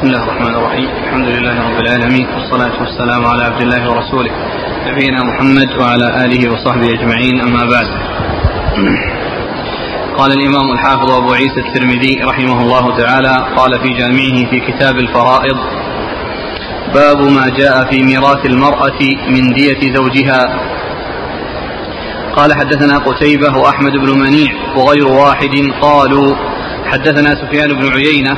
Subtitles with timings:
[0.00, 0.88] بسم الله الرحمن الرحيم.
[1.04, 2.26] الحمد لله رب العالمين.
[2.34, 4.32] والصلاة والسلام على عبد الله ورسوله.
[4.88, 7.40] نبينا محمد وعلى آله وصحبه أجمعين.
[7.40, 7.88] أما بعد.
[10.18, 15.56] قال الإمام الحافظ أبو عيسى الترمذي رحمه الله تعالى قال في جامعه في كتاب الفرائض
[16.94, 20.42] باب ما جاء في ميراث المرأة من دية زوجها.
[22.36, 26.36] قال حدثنا قتيبة وأحمد بن منيع وغير واحد قالوا
[26.86, 28.36] حدثنا سفيان بن عيينة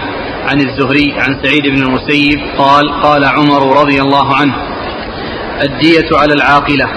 [0.50, 4.54] عن الزهري عن سعيد بن المسيب قال قال عمر رضي الله عنه
[5.62, 6.88] الدية على العاقلة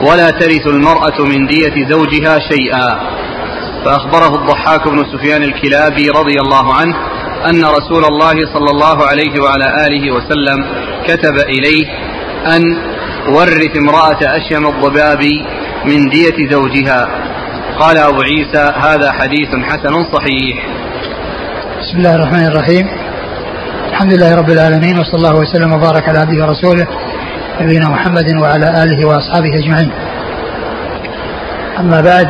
[0.00, 3.18] ولا ترث المرأة من دية زوجها شيئا.
[3.84, 6.96] فأخبره الضحاك بن سفيان الكلابي رضي الله عنه
[7.50, 10.66] أن رسول الله صلى الله عليه وعلى آله وسلم
[11.08, 11.86] كتب إليه
[12.56, 12.62] أن
[13.34, 15.22] ورث امرأة أشيم الضباب
[15.84, 17.08] من دية زوجها.
[17.80, 20.66] قال أبو عيسى هذا حديث حسن صحيح.
[21.88, 22.86] بسم الله الرحمن الرحيم
[23.88, 26.86] الحمد لله رب العالمين وصلى الله وسلم وبارك على عبده ورسوله
[27.60, 29.90] نبينا محمد وعلى آله وأصحابه أجمعين.
[31.78, 32.26] أما بعد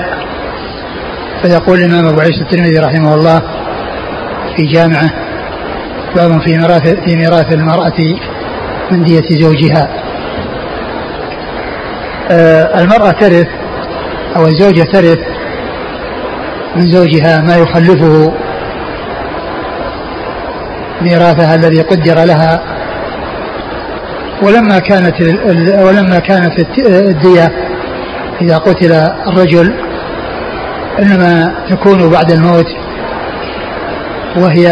[1.42, 3.42] فيقول الإمام أبو عيسى الترمذي رحمه الله
[4.56, 5.10] في جامعه
[6.16, 8.00] باب في ميراث في ميراث المرأة
[8.90, 9.88] من دية زوجها.
[12.30, 13.48] آه المرأة ترث
[14.36, 15.18] أو الزوجة ترث
[16.76, 18.34] من زوجها ما يخلفه
[21.02, 22.62] ميراثها الذي قدر لها.
[24.42, 25.20] ولما كانت
[25.82, 27.52] ولما كانت الدية
[28.40, 28.92] إذا قتل
[29.26, 29.74] الرجل
[30.98, 32.66] إنما تكون بعد الموت
[34.36, 34.66] وهي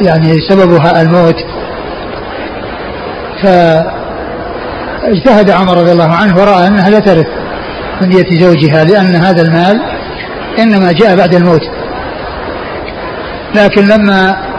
[0.00, 1.36] يعني سببها الموت.
[5.02, 7.26] فاجتهد عمر رضي الله عنه ورأى أنها لا ترث
[8.02, 9.80] من دية زوجها لأن هذا المال
[10.58, 11.62] إنما جاء بعد الموت.
[13.54, 14.49] لكن لما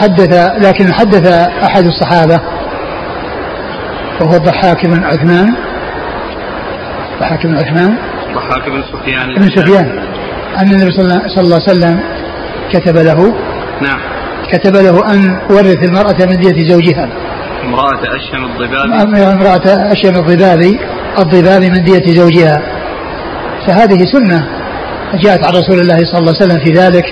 [0.00, 0.32] حدث
[0.66, 1.26] لكن حدث
[1.62, 2.38] أحد الصحابة
[4.20, 5.48] وهو الضحاك بن عثمان.
[7.14, 7.96] الضحاك بن عثمان.
[8.28, 9.34] الضحاك بن سفيان.
[9.34, 9.98] بن سفيان.
[10.58, 11.04] أن النبي صلى
[11.38, 12.00] الله عليه وسلم
[12.72, 13.34] كتب له
[13.82, 14.00] نعم.
[14.52, 17.08] كتب له أن ورث المرأة من دية زوجها.
[17.64, 18.86] امرأة أشهم الضباب.
[19.32, 20.60] امرأة أشهم الضباب
[21.18, 22.62] الضباب من دية زوجها.
[23.66, 24.48] فهذه سنة
[25.24, 27.04] جاءت عن رسول الله صلى الله عليه وسلم في ذلك.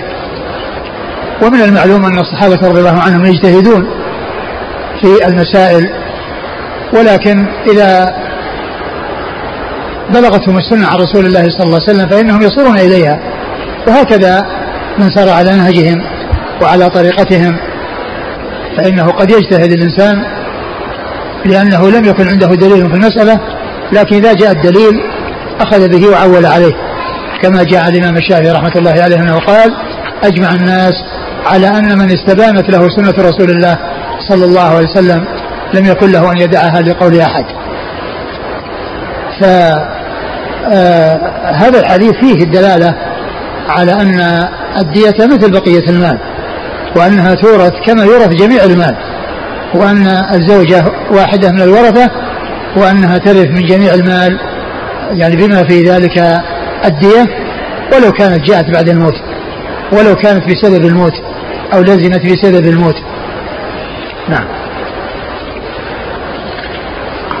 [1.41, 3.87] ومن المعلوم أن الصحابة رضي الله عنهم يجتهدون
[5.01, 5.89] في المسائل
[6.93, 8.15] ولكن إذا
[10.13, 13.19] بلغتهم السنة عن رسول الله صلى الله عليه وسلم فإنهم يصرون إليها
[13.87, 14.45] وهكذا
[14.99, 16.01] من سار على نهجهم
[16.61, 17.57] وعلى طريقتهم
[18.77, 20.23] فإنه قد يجتهد الإنسان
[21.45, 23.39] لأنه لم يكن عنده دليل في المسألة
[23.91, 25.01] لكن إذا جاء الدليل
[25.59, 26.73] أخذ به وعول عليه
[27.41, 29.73] كما جاء الإمام الشافعي رحمة الله عليه أنه قال
[30.23, 30.93] أجمع الناس
[31.53, 33.77] على أن من استبانت له سنة رسول الله
[34.29, 35.25] صلى الله عليه وسلم
[35.73, 37.45] لم يكن له أن يدعها لقول أحد.
[40.69, 42.95] فهذا الحديث فيه الدلالة
[43.69, 44.47] على أن
[44.77, 46.17] الدية مثل بقية المال
[46.95, 48.95] وأنها تورث كما يورث جميع المال
[49.75, 52.11] وأن الزوجة واحدة من الورثة
[52.77, 54.39] وأنها ترث من جميع المال
[55.11, 56.17] يعني بما في ذلك
[56.85, 57.25] الدية
[57.93, 59.15] ولو كانت جاءت بعد الموت
[59.91, 61.13] ولو كانت بسبب الموت
[61.73, 62.95] أو لزمت بسبب الموت.
[64.29, 64.47] نعم.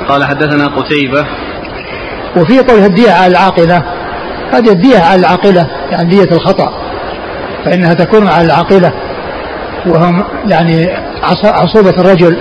[0.09, 1.25] قال حدثنا قتيبة.
[2.37, 3.83] وفي قول الدية على العاقلة.
[4.51, 6.73] هذه الدية على العاقلة يعني دية الخطأ.
[7.65, 8.91] فإنها تكون على العاقلة.
[9.85, 10.89] وهم يعني
[11.43, 12.37] عصوبة الرجل.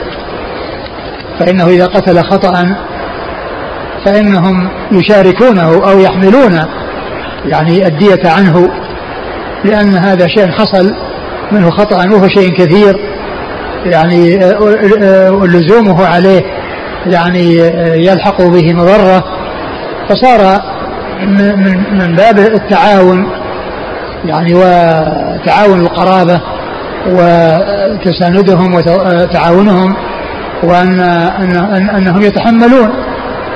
[1.38, 2.76] فإنه إذا قتل خطأ
[4.04, 6.60] فإنهم يشاركونه أو يحملون
[7.44, 8.70] يعني الدية عنه
[9.64, 10.94] لأن هذا شيء حصل
[11.52, 12.96] منه خطأ وهو شيء كثير.
[13.84, 14.36] يعني
[15.42, 16.42] لزومه عليه
[17.06, 17.56] يعني
[18.06, 19.24] يلحق به مضرة.
[20.08, 20.62] فصار
[21.26, 23.26] من من باب التعاون
[24.24, 26.40] يعني وتعاون القرابة
[27.06, 29.96] وتساندهم وتعاونهم
[30.62, 32.90] وأن أن أنهم يتحملون.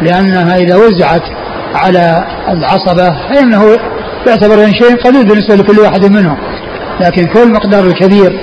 [0.03, 1.23] لأنها إذا وزعت
[1.75, 3.77] على العصبة فإنه
[4.27, 6.37] يعتبر أن شيء قليل بالنسبة لكل واحد منهم.
[7.01, 8.41] لكن كل مقدار الكبير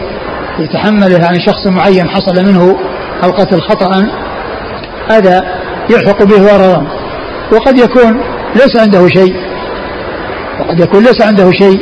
[0.59, 2.77] يتحمله عن شخص معين حصل منه
[3.23, 4.07] القتل خطأ
[5.09, 5.43] هذا
[5.89, 6.87] يلحق به ضررا
[7.53, 8.21] وقد يكون
[8.55, 9.35] ليس عنده شيء.
[10.59, 11.81] وقد يكون ليس عنده شيء.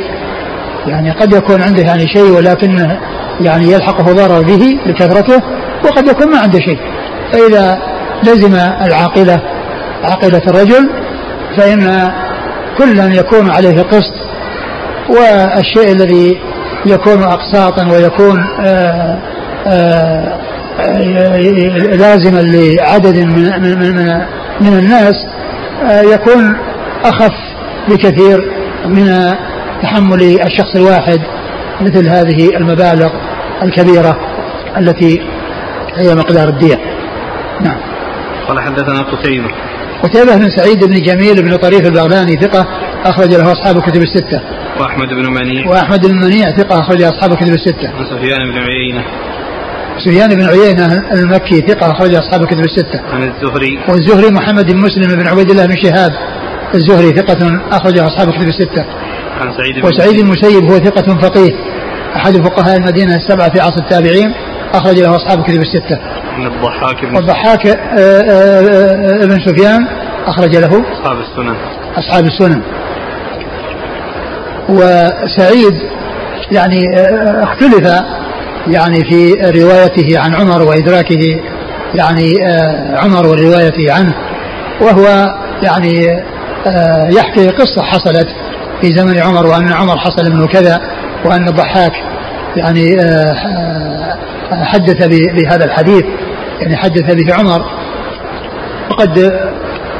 [0.86, 2.98] يعني قد يكون عنده يعني شيء ولكن
[3.40, 5.42] يعني يلحقه ضرر به لكثرته
[5.84, 6.78] وقد يكون ما عنده شيء.
[7.32, 7.78] فإذا
[8.22, 9.42] لزم العاقلة
[10.04, 10.90] عاقلة الرجل
[11.56, 12.12] فإن
[12.78, 14.14] كلا يكون عليه قسط
[15.08, 16.38] والشيء الذي
[16.88, 19.18] يكون أقساطا ويكون آآ
[19.66, 20.38] آآ
[21.96, 24.20] لازما لعدد من من من,
[24.60, 25.14] من الناس
[26.14, 26.56] يكون
[27.04, 27.32] أخف
[27.88, 28.52] بكثير
[28.86, 29.34] من
[29.82, 31.20] تحمل الشخص الواحد
[31.80, 33.10] مثل هذه المبالغ
[33.62, 34.16] الكبيرة
[34.78, 35.20] التي
[35.96, 36.80] هي مقدار الدية
[37.60, 37.78] نعم.
[38.48, 39.48] قال حدثنا قتيبة.
[40.02, 42.66] قتيبة بن سعيد بن جميل بن طريف البغلاني ثقة
[43.04, 44.40] أخرج له أصحاب الكتب الستة.
[44.80, 45.68] وأحمد بن منيع.
[45.68, 47.90] وأحمد بن منيع ثقة أخرج له أصحاب الكتب الستة.
[48.00, 49.04] وسفيان بن عيينة.
[50.04, 53.00] سفيان بن عيينة المكي ثقة أخرج أصحاب الكتب الستة.
[53.12, 53.78] عن الزهري.
[53.88, 56.12] والزهري محمد بن مسلم بن عبيد الله بن شهاب
[56.74, 58.84] الزهري ثقة أخرج أصحاب الكتب الستة.
[59.40, 61.52] عن سعيد بن وسعيد المسيب هو ثقة فقيه
[62.16, 64.32] أحد فقهاء المدينة السبعة في عصر التابعين
[64.74, 65.98] أخرج له أصحاب الكتب الستة.
[66.32, 69.86] عن الضحاك بن والضحاك آه، آه، آه، بن سفيان
[70.26, 71.56] أخرج له أصحاب السنن.
[71.96, 72.62] أصحاب السنن.
[74.68, 75.74] وسعيد
[76.52, 76.84] يعني
[77.42, 78.02] اختلف
[78.68, 81.40] يعني في روايته عن عمر وإدراكه
[81.94, 82.32] يعني
[82.96, 84.14] عمر والرواية عنه.
[84.80, 86.22] وهو يعني
[87.16, 88.28] يحكي قصة حصلت
[88.80, 90.80] في زمن عمر وأن عمر حصل منه كذا
[91.24, 91.92] وأن الضحاك
[92.56, 92.96] يعني
[94.50, 96.04] حدث بهذا الحديث
[96.60, 97.64] يعني حدث به عمر.
[98.90, 99.32] وقد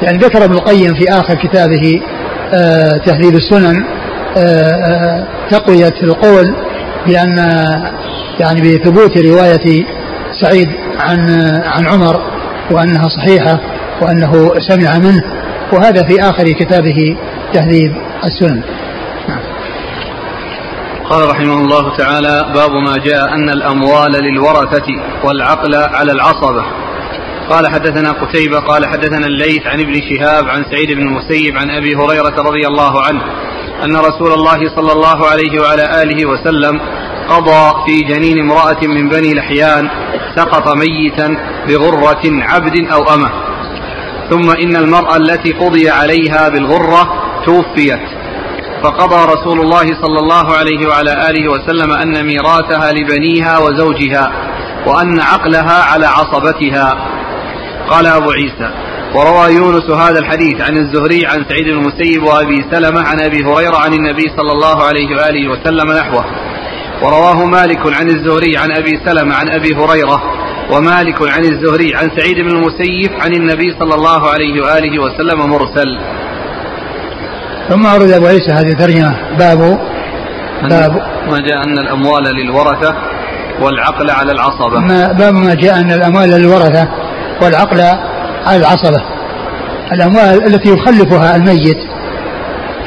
[0.03, 2.01] يعني ذكر ابن القيم في آخر كتابه
[3.07, 3.85] تهذيب السنن
[5.51, 6.55] تقوية القول
[7.07, 7.37] بأن
[8.41, 9.85] يعني بثبوت رواية
[10.41, 10.69] سعيد
[10.99, 11.19] عن
[11.65, 12.21] عن عمر
[12.71, 13.61] وأنها صحيحة
[14.03, 15.23] وأنه سمع منه
[15.73, 17.17] وهذا في آخر كتابه
[17.53, 17.93] تهذيب
[18.25, 18.63] السنن.
[19.29, 19.41] نعم.
[21.11, 24.87] قال رحمه الله تعالى باب ما جاء أن الأموال للورثة
[25.25, 26.65] والعقل على العصبة.
[27.51, 31.95] قال حدثنا قتيبة قال حدثنا الليث عن ابن شهاب عن سعيد بن المسيب عن أبي
[31.97, 33.23] هريرة رضي الله عنه.
[33.85, 36.81] أن رسول الله صلى الله عليه وعلى آله وسلم
[37.29, 39.89] قضى في جنين امرأة من بني لحيان
[40.37, 41.37] سقط ميتا
[41.69, 43.31] بغرة عبد أو أمة.
[44.31, 47.09] ثم إن المرأة التي قضي عليها بالغرة
[47.47, 48.01] توفيت.
[48.83, 54.33] فقضى رسول الله صلى الله عليه وعلى آله وسلم أن ميراثها لبنيها وزوجها
[54.87, 56.95] وأن عقلها على عصبتها.
[57.91, 58.71] قال أبو عيسى
[59.15, 63.93] وروى يونس هذا الحديث عن الزهري عن سعيد المسيب وأبي سلمة عن أبي هريرة عن
[63.93, 66.25] النبي صلى الله عليه وآله وسلم نحوه.
[67.03, 70.23] ورواه مالك عن الزهري عن أبي سلمة عن أبي هريرة
[70.71, 75.99] ومالك عن الزهري عن سعيد بن المسيب عن النبي صلى الله عليه وآله وسلم مرسل.
[77.69, 79.37] ثم أورد أبو عيسى هذه الترجمة.
[79.39, 79.59] باب
[80.71, 80.93] باب
[81.31, 82.95] ما جاء أن الأموال للورثة
[83.61, 84.81] والعقل على العصبة.
[84.81, 86.89] ما باب ما جاء أن الأموال للورثة
[87.43, 87.81] والعقل
[88.47, 89.03] على العصبة
[89.93, 91.79] الأموال التي يخلفها الميت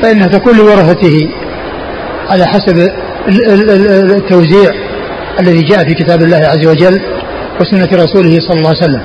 [0.02, 1.30] فإنها تكون لورثته
[2.30, 2.90] على حسب
[4.12, 4.72] التوزيع
[5.40, 7.02] الذي جاء في كتاب الله عز وجل
[7.62, 9.04] وسنة رسوله صلى الله عليه وسلم.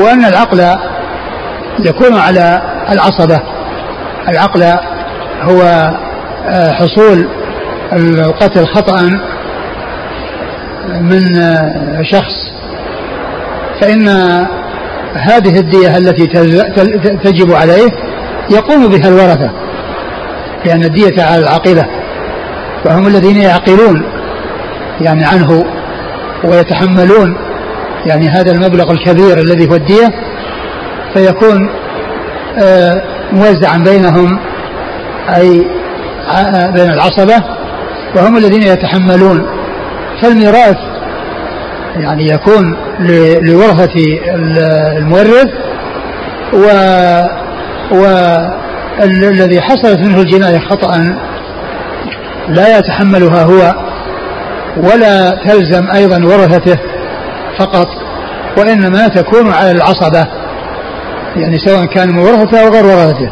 [0.00, 0.76] وأن العقل
[1.84, 3.40] يكون على العصبة
[4.28, 4.62] العقل
[5.42, 5.62] هو
[6.48, 7.28] آه، حصول
[7.92, 9.10] القتل خطأ
[11.00, 12.52] من آه، شخص
[13.80, 14.08] فإن
[15.14, 16.26] هذه الدية التي
[17.24, 17.90] تجب عليه
[18.50, 19.50] يقوم بها الورثة
[20.64, 21.86] لأن الدية على العاقلة
[22.84, 24.02] وهم الذين يعقلون
[25.00, 25.64] يعني عنه
[26.44, 27.36] ويتحملون
[28.06, 30.08] يعني هذا المبلغ الكبير الذي هو الدية
[31.14, 31.70] فيكون
[32.62, 34.38] آه، موزعا بينهم
[35.36, 35.66] أي
[36.74, 37.44] بين العصبة
[38.16, 39.46] وهم الذين يتحملون.
[40.22, 40.76] فالميراث
[41.96, 42.76] يعني يكون
[43.42, 43.94] لورثة
[44.96, 45.48] المورث
[46.52, 46.66] و
[47.92, 51.16] والذي حصلت منه الجناية خطأ
[52.48, 53.74] لا يتحملها هو
[54.76, 56.78] ولا تلزم أيضا ورثته
[57.58, 57.88] فقط
[58.58, 60.26] وإنما تكون على العصبة
[61.36, 63.30] يعني سواء كان من ورثته أو غير ورثته.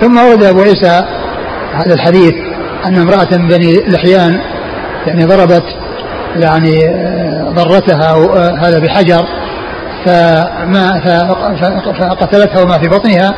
[0.00, 1.04] ثم ورد أبو عيسى
[1.74, 2.34] هذا الحديث
[2.86, 4.40] أن امرأة من بني لحيان
[5.06, 5.64] يعني ضربت
[6.36, 9.24] يعني آه، ضرتها آه، هذا بحجر
[10.04, 11.00] فما
[12.00, 13.34] فقتلتها وما في بطنها.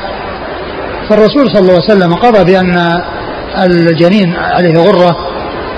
[1.08, 3.02] فالرسول صلى الله عليه وسلم قضى بأن
[3.62, 5.16] الجنين عليه غرة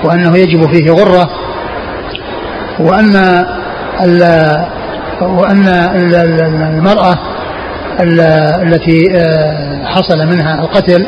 [0.03, 1.29] وأنه يجب فيه غرة
[2.79, 3.45] وأن
[5.21, 5.67] وأن
[6.73, 7.15] المرأة
[8.63, 11.07] التي آه، حصل منها القتل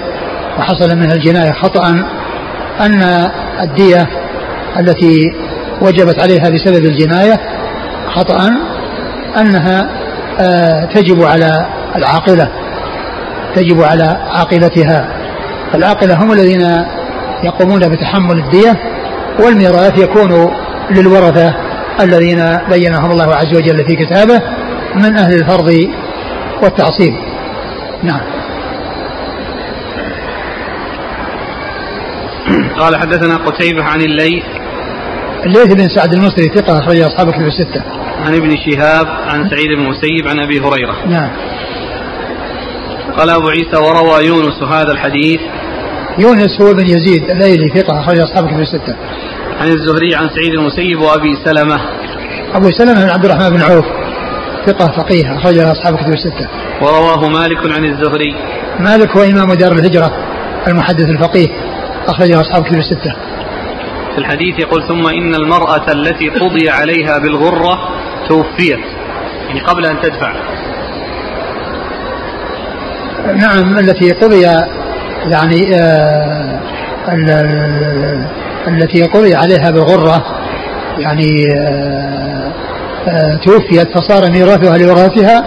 [0.60, 1.90] وحصل منها الجناية خطأ
[2.82, 3.30] أن
[3.62, 4.08] الدية
[4.80, 5.34] التي
[5.82, 7.40] وجبت عليها بسبب الجناية
[8.16, 8.50] خطأ
[9.38, 9.90] أنها
[10.40, 12.52] آه، تجب على العاقلة
[13.56, 15.08] تجب على عاقلتها.
[15.76, 16.86] العاقلة هم الذين
[17.44, 18.76] يقومون بتحمل الدية
[19.40, 20.52] والميراث يكون
[20.92, 21.54] للورثة
[22.02, 24.42] الذين بينهم الله عز وجل في كتابه
[24.96, 25.90] من أهل الفرض
[26.64, 27.14] والتعصيب.
[28.04, 28.22] نعم.
[32.80, 34.44] قال حدثنا قتيبة عن الليث
[35.48, 37.84] الليث بن سعد المصري ثقة أخرج أصحاب كتب الستة.
[38.26, 40.96] عن ابن شهاب عن سعيد بن المسيب عن أبي هريرة.
[41.08, 41.30] نعم.
[43.18, 45.40] قال أبو عيسى وروى يونس هذا الحديث.
[46.20, 48.96] يونس هو بن يزيد الليلي ثقة أخرج أصحاب كتب الستة.
[49.62, 51.80] عن الزهري عن سعيد المسيب وأبي سلمة.
[52.54, 53.86] أبو سلمة بن عبد الرحمن بن عوف
[54.66, 56.48] ثقة فقيه أخرج أصحاب كتب الستة.
[56.82, 58.36] ورواه مالك عن الزهري.
[58.80, 60.12] مالك هو إمام دار الهجرة
[60.68, 61.48] المحدث الفقيه
[62.08, 63.27] أخرجه أصحاب كتب الستة.
[64.18, 67.90] في الحديث يقول ثم إن المرأة التي قضي عليها بالغرة
[68.30, 68.80] توفيت.
[69.48, 70.34] يعني قبل أن تدفع.
[73.36, 74.42] نعم التي قضي
[75.32, 76.60] يعني آه
[78.68, 80.26] التي قضي عليها بالغرة
[81.00, 82.52] يعني آه
[83.08, 85.44] آه توفيت فصار ميراثها لورثها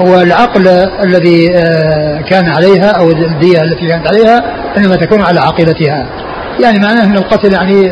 [0.00, 0.68] والعقل
[1.04, 4.44] الذي آه كان عليها أو الدية التي كانت عليها
[4.76, 6.25] إنما تكون على عاقلتها
[6.60, 7.82] يعني معناه ان القتل يعني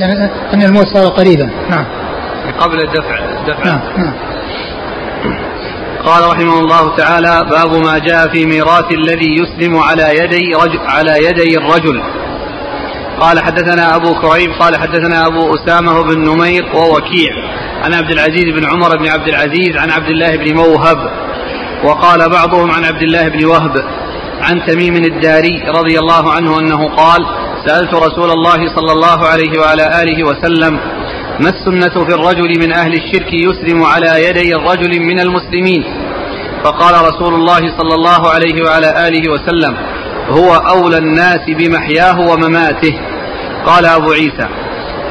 [0.00, 1.50] يعني ان الموت صار قريبا.
[1.70, 1.84] نعم.
[2.58, 4.14] قبل الدفع الدفع نعم نعم.
[6.04, 11.26] قال رحمه الله تعالى باب ما جاء في ميراث الذي يسلم على يدي رجل على
[11.26, 12.02] يدي الرجل.
[13.20, 17.32] قال حدثنا أبو كريب قال حدثنا أبو أسامة بن نمير ووكيع.
[17.82, 21.10] عن عبد العزيز بن عمر بن عبد العزيز عن عبد الله بن موهب.
[21.84, 23.84] وقال بعضهم عن عبد الله بن وهب
[24.40, 27.26] عن تميم الداري رضي الله عنه أنه قال
[27.66, 30.80] سألت رسول الله صلى الله عليه وعلى آله وسلم
[31.40, 35.84] ما السنة في الرجل من أهل الشرك يسلم على يدي الرجل من المسلمين؟
[36.64, 39.76] فقال رسول الله صلى الله عليه وعلى آله وسلم
[40.28, 43.00] هو أولى الناس بمحياه ومماته.
[43.66, 44.48] قال أبو عيسى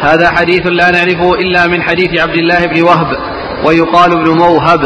[0.02, 3.18] هذا حديث لا نعرفه إلا من حديث عبد الله بن وهب
[3.66, 4.80] ويقال ابن موهب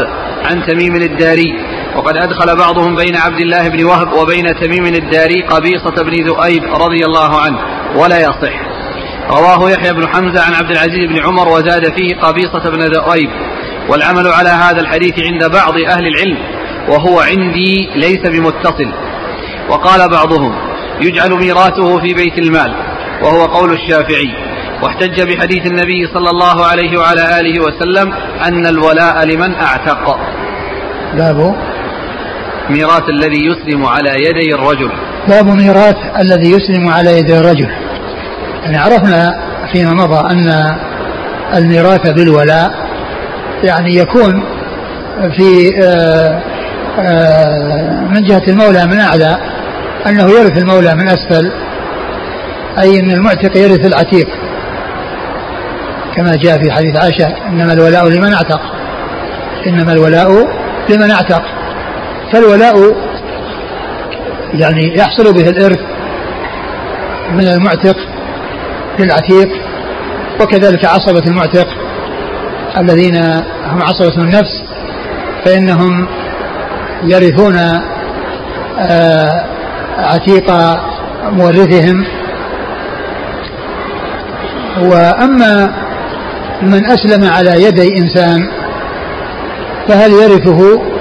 [0.44, 1.52] عن تميم الداري.
[1.96, 7.04] وقد أدخل بعضهم بين عبد الله بن وهب وبين تميم الداري قبيصة بن ذؤيب رضي
[7.04, 7.58] الله عنه
[7.96, 8.54] ولا يصح.
[9.30, 13.30] رواه يحيى بن حمزة عن عبد العزيز بن عمر وزاد فيه قبيصة بن ذؤيب.
[13.88, 16.38] والعمل على هذا الحديث عند بعض أهل العلم
[16.88, 18.92] وهو عندي ليس بمتصل.
[19.68, 20.54] وقال بعضهم
[21.00, 22.74] يجعل ميراثه في بيت المال
[23.22, 24.34] وهو قول الشافعي.
[24.82, 28.12] واحتج بحديث النبي صلى الله عليه وعلى آله وسلم
[28.46, 30.18] أن الولاء لمن أعتق.
[31.14, 31.71] باب
[32.70, 34.90] ميراث الذي يسلم على يدي الرجل.
[35.28, 37.68] باب ميراث الذي يسلم على يدي الرجل.
[38.64, 39.42] يعني عرفنا
[39.72, 40.76] فيما مضى أن
[41.54, 42.70] الميراث بالولاء
[43.64, 44.42] يعني يكون
[45.36, 46.42] في آه،
[47.00, 49.38] آه، من جهة المولى من أعلى
[50.06, 51.52] أنه يرث المولى من أسفل
[52.78, 54.28] أي أن المعتق يرث العتيق.
[56.16, 58.60] كما جاء في حديث عائشة إنما الولاء لمن أعتق.
[59.66, 60.28] إنما الولاء
[60.90, 61.42] لمن أعتق.
[62.32, 62.94] فالولاء
[64.54, 65.78] يعني يحصل به الإرث
[67.32, 67.96] من المعتق
[68.98, 69.48] للعتيق
[70.40, 71.66] وكذلك عصبة المعتق
[72.78, 73.16] الذين
[73.66, 74.62] هم عصبة النفس
[75.44, 76.08] فإنهم
[77.04, 77.56] يرثون
[78.78, 79.44] آه،
[79.98, 80.50] عتيق
[81.22, 82.04] مورثهم.
[84.80, 85.72] وأما
[86.62, 88.48] من أسلم على يدي إنسان
[89.88, 90.91] فهل يرثه؟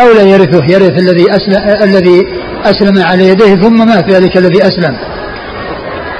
[0.00, 2.26] أو لا يرثه يرث الذي أسلم الذي
[2.64, 4.96] أسلم على يديه ثم مات ذلك الذي أسلم.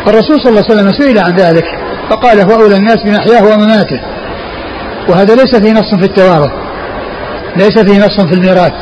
[0.06, 1.64] الرسول صلى الله عليه وسلم سئل عن ذلك
[2.10, 4.00] فقال هو أولى الناس بمحياه ومماته.
[5.08, 6.50] وهذا ليس فيه نص في التوارث
[7.56, 8.72] ليس فيه نص في الميراث.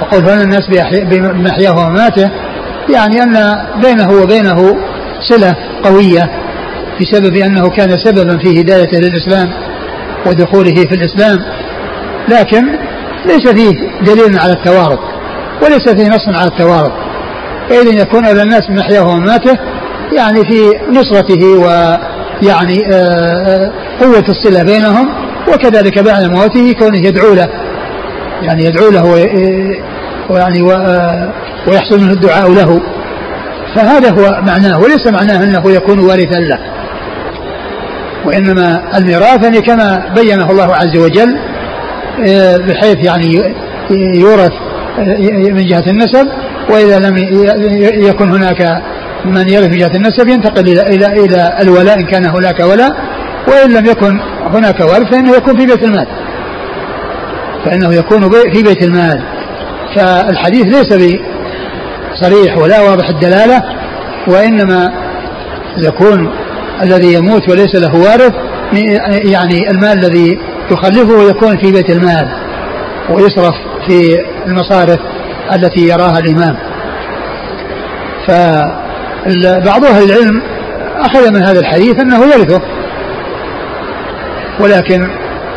[0.00, 0.66] وقول فأولى الناس
[1.10, 2.30] بمحياه ومماته
[2.94, 4.76] يعني أن بينه وبينه
[5.20, 6.30] صلة قوية
[7.00, 9.50] بسبب أنه كان سببا في هدايته للإسلام
[10.26, 11.38] ودخوله في الإسلام.
[12.28, 12.64] لكن
[13.28, 14.98] ليس فيه دليل على التوارث
[15.62, 16.92] وليس فيه نص على التوارث
[17.68, 19.58] فإذا يكون أولى الناس بمحياه ومماته
[20.12, 25.08] يعني في نصرته ويعني آه، آه، قوة الصلة بينهم
[25.48, 27.48] وكذلك بعد موته كونه يدعو له.
[28.42, 29.04] يعني يدعو له
[30.30, 31.32] ويعني آه،
[31.68, 32.80] ويحصل منه الدعاء له.
[33.74, 36.58] فهذا هو معناه وليس معناه أنه يكون وارثا له.
[38.24, 41.38] وإنما الميراث يعني كما بينه الله عز وجل
[42.68, 43.54] بحيث يعني
[44.16, 44.52] يورث
[45.28, 46.28] من جهة النسب
[46.70, 47.16] وإذا لم
[48.04, 48.82] يكن هناك
[49.24, 52.90] من يرث جهة النسب ينتقل إلى إلى إلى الولاء إن كان هناك ولاء
[53.48, 54.20] وإن لم يكن
[54.54, 56.06] هناك ورث فإنه يكون في بيت المال.
[57.64, 59.22] فإنه يكون في بيت المال.
[59.96, 61.18] فالحديث ليس
[62.12, 63.62] بصريح ولا واضح الدلالة
[64.28, 64.92] وإنما
[65.78, 66.30] يكون
[66.82, 68.32] الذي يموت وليس له وارث
[69.24, 70.38] يعني المال الذي
[70.70, 72.28] يخلفه يكون في بيت المال
[73.10, 73.54] ويصرف
[73.88, 74.98] في المصارف
[75.52, 76.56] التي يراها الإمام.
[78.26, 80.42] فبعض أهل العلم
[81.00, 82.60] أخذ من هذا الحديث أنه يرثه
[84.60, 85.08] ولكن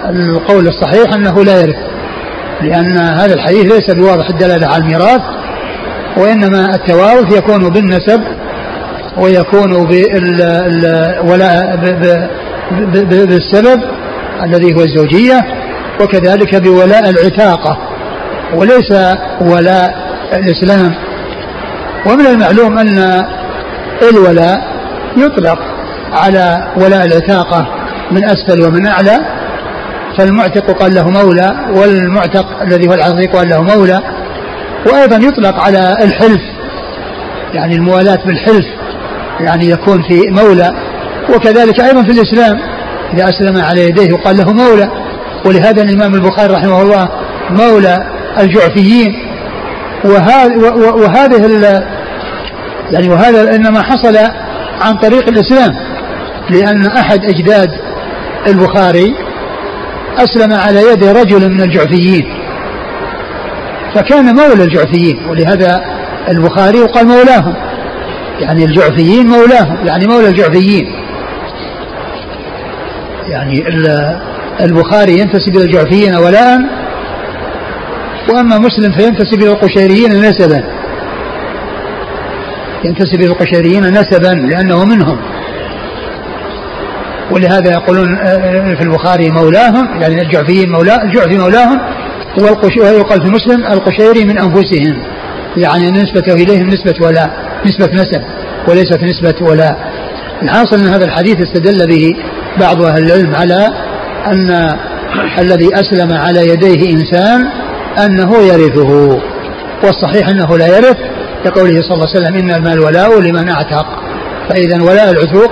[0.09, 1.75] القول الصحيح أنه لا يرث
[2.61, 5.21] لأن هذا الحديث ليس بواضح الدلالة على الميراث
[6.17, 8.21] وإنما التوارث يكون بالنسب
[9.17, 9.85] ويكون
[13.05, 13.81] بالسبب
[14.45, 15.41] الذي هو الزوجية
[16.01, 17.77] وكذلك بولاء العتاقة.
[18.55, 18.91] وليس
[19.41, 19.93] ولاء
[20.33, 20.95] الإسلام.
[22.05, 23.25] ومن المعلوم أن
[24.09, 24.57] الولاء
[25.17, 25.59] يطلق
[26.13, 27.67] على ولاء العتاقة
[28.11, 29.19] من أسفل ومن أعلى.
[30.17, 34.01] فالمعتق قال له مولى والمعتق الذي هو العتيق قال له مولى.
[34.85, 36.41] وأيضا يطلق على الحلف
[37.53, 38.65] يعني الموالاة بالحلف
[39.39, 40.73] يعني يكون في مولى.
[41.35, 42.59] وكذلك أيضا في الإسلام
[43.13, 44.89] إذا أسلم على يديه وقال له مولى
[45.45, 47.09] ولهذا الإمام البخاري رحمه الله
[47.49, 47.97] مولى
[48.39, 49.27] الجعفيين.
[50.95, 51.83] وهذه
[52.91, 54.17] يعني وهذا إنما حصل
[54.81, 55.71] عن طريق الإسلام
[56.49, 57.69] لأن أحد أجداد
[58.47, 59.15] البخاري
[60.17, 62.23] أسلم على يد رجل من الجعفيين.
[63.95, 65.81] فكان مولى الجعفيين ولهذا
[66.29, 67.53] البخاري قال مولاهم.
[68.39, 71.00] يعني الجعفيين مولاهم يعني مولى الجعفيين.
[73.31, 73.63] يعني
[74.61, 76.59] البخاري ينتسب إلى الجعفيين ولاء
[78.29, 80.63] وأما مسلم فينتسب إلى القشيريين نسبا.
[82.85, 85.17] ينتسب إلى القشيريين نسبا لأنه منهم.
[87.31, 91.79] ولهذا يقولون آه، في البخاري مولاهم يعني الجعفيين مولا الجعفي مولاهم
[92.79, 95.03] ويقال في مسلم القشيري من أنفسهم.
[95.57, 97.29] يعني نسبته إليهم نسبة ولاء
[97.65, 98.21] نسبة نسب
[98.67, 99.91] وليست نسبة ولاء
[100.41, 102.13] الحاصل أن هذا الحديث استدل به
[102.59, 103.67] بعض أهل العلم على
[104.27, 104.77] أن
[105.39, 107.49] الذي أسلم على يديه إنسان
[108.05, 109.19] أنه يرثه
[109.83, 110.97] والصحيح أنه لا يرث
[111.43, 113.85] كقوله صلى الله عليه وسلم إن المال ولاء لمن أعتق.
[114.49, 115.51] فإذا ولاء العتوق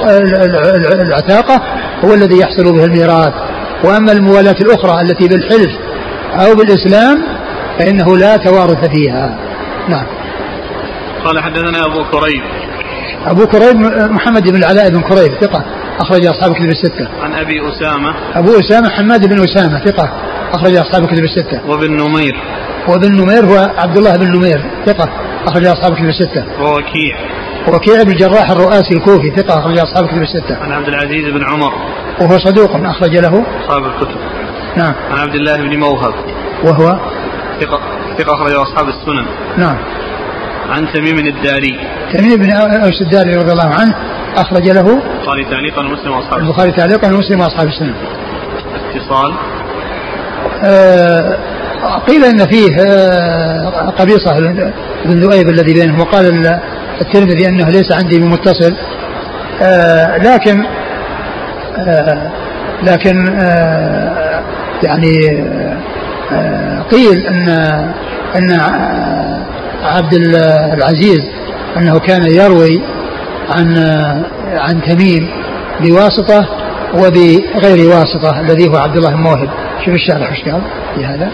[1.01, 1.62] العتاقة
[2.05, 3.33] هو الذي يحصل به الميراث.
[3.83, 5.71] وأما الموالاة الأخرى التي بالحلف
[6.33, 7.23] أو بالإسلام
[7.79, 9.38] فإنه لا توارث فيها.
[9.89, 10.05] نعم.
[11.25, 12.41] قال حدثنا أبو كريب.
[13.27, 13.75] أبو كريب
[14.12, 15.65] محمد بن العلاء بن كريب ثقة.
[15.99, 17.09] أخرج أصحاب كتب الستة.
[17.21, 18.15] عن أبي أسامة.
[18.35, 20.09] أبو أسامة حماد بن أسامة ثقة
[20.53, 21.69] أخرج أصحاب كتب الستة.
[21.69, 22.35] وابن نمير.
[22.88, 25.09] وابن نمير هو عبد الله بن نمير ثقة
[25.47, 26.45] أخرج أصحاب كتب الستة.
[26.62, 27.15] ووكيع.
[27.67, 30.57] وكيع بن الجراح الرؤاسي الكوفي ثقة أخرج أصحاب كتب الستة.
[30.57, 31.73] عن عبد العزيز بن عمر.
[32.21, 33.45] وهو صدوق أخرج له.
[33.63, 34.17] أصحاب الكتب.
[34.77, 34.93] نعم.
[35.12, 36.13] عن عبد الله بن موهب.
[36.63, 36.99] وهو
[37.62, 37.79] ثقة
[38.17, 39.25] ثقة أخرج أصحاب السنن.
[39.57, 39.77] نعم.
[40.69, 41.79] عن تميم الداري.
[42.13, 43.95] تميم بن أوس الداري رضي الله عنه
[44.37, 47.93] أخرج له البخاري تعليقا ومسلم وأصحاب البخاري تعليقا ومسلم وأصحاب السنن.
[48.95, 49.33] اتصال.
[50.63, 51.37] آه
[52.07, 54.39] قيل إن فيه آه قبيصة
[55.05, 56.59] بن ذؤيب الذي بينهم وقال
[57.01, 58.75] الترمذي أنه ليس عندي بمتصل
[59.61, 60.65] آه لكن
[61.77, 62.31] آه
[62.83, 64.43] لكن آه
[64.83, 65.43] يعني
[66.31, 67.49] آه قيل إن
[68.37, 68.59] إن
[69.83, 70.13] عبد
[70.73, 71.19] العزيز
[71.77, 72.81] أنه كان يروي
[73.49, 73.77] عن
[74.53, 75.29] عن تميم
[75.81, 76.45] بواسطة
[76.93, 79.49] وبغير واسطة الذي هو عبد الله بن موهب.
[79.85, 80.62] شوف الشارح إيش قال
[80.95, 81.31] في هذا.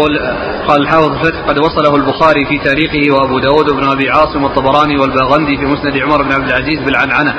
[0.00, 0.18] يقول
[0.68, 5.56] قال الحافظ الفتح قد وصله البخاري في تاريخه وأبو داود بن أبي عاصم والطبراني والباغندي
[5.56, 7.34] في مسند عمر بن عبد العزيز بالعنعنة.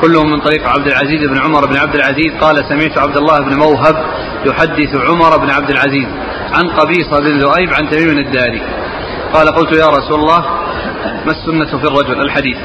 [0.00, 2.32] كلهم من طريق عبد العزيز بن عمر بن عبد العزيز.
[2.40, 3.96] قال سمعت عبد الله بن موهب
[4.46, 6.08] يحدث عمر بن عبد العزيز
[6.52, 8.62] عن قبيصة بن ذؤيب عن تميم الداري.
[9.34, 10.40] قال قلت يا رسول الله
[11.26, 12.56] ما السنة في الرجل؟ الحديث.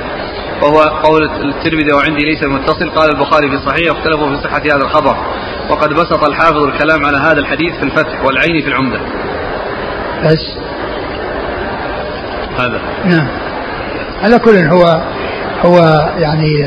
[0.61, 2.89] وهو قول الترمذي وعندي ليس متصل.
[2.89, 5.15] قال البخاري في صحيح واختلفوا في صحة هذا الخبر.
[5.69, 8.99] وقد بسط الحافظ الكلام على هذا الحديث في الفتح والعين في العمدة.
[10.25, 10.57] بس.
[12.59, 12.81] هذا.
[13.05, 13.27] نعم.
[14.23, 15.01] على كل هو
[15.65, 16.65] هو يعني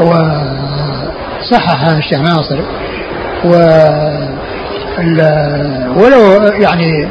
[0.00, 0.12] هو
[1.50, 2.60] صحح الشيخ ناصر.
[3.44, 3.52] و
[5.96, 7.08] ولو يعني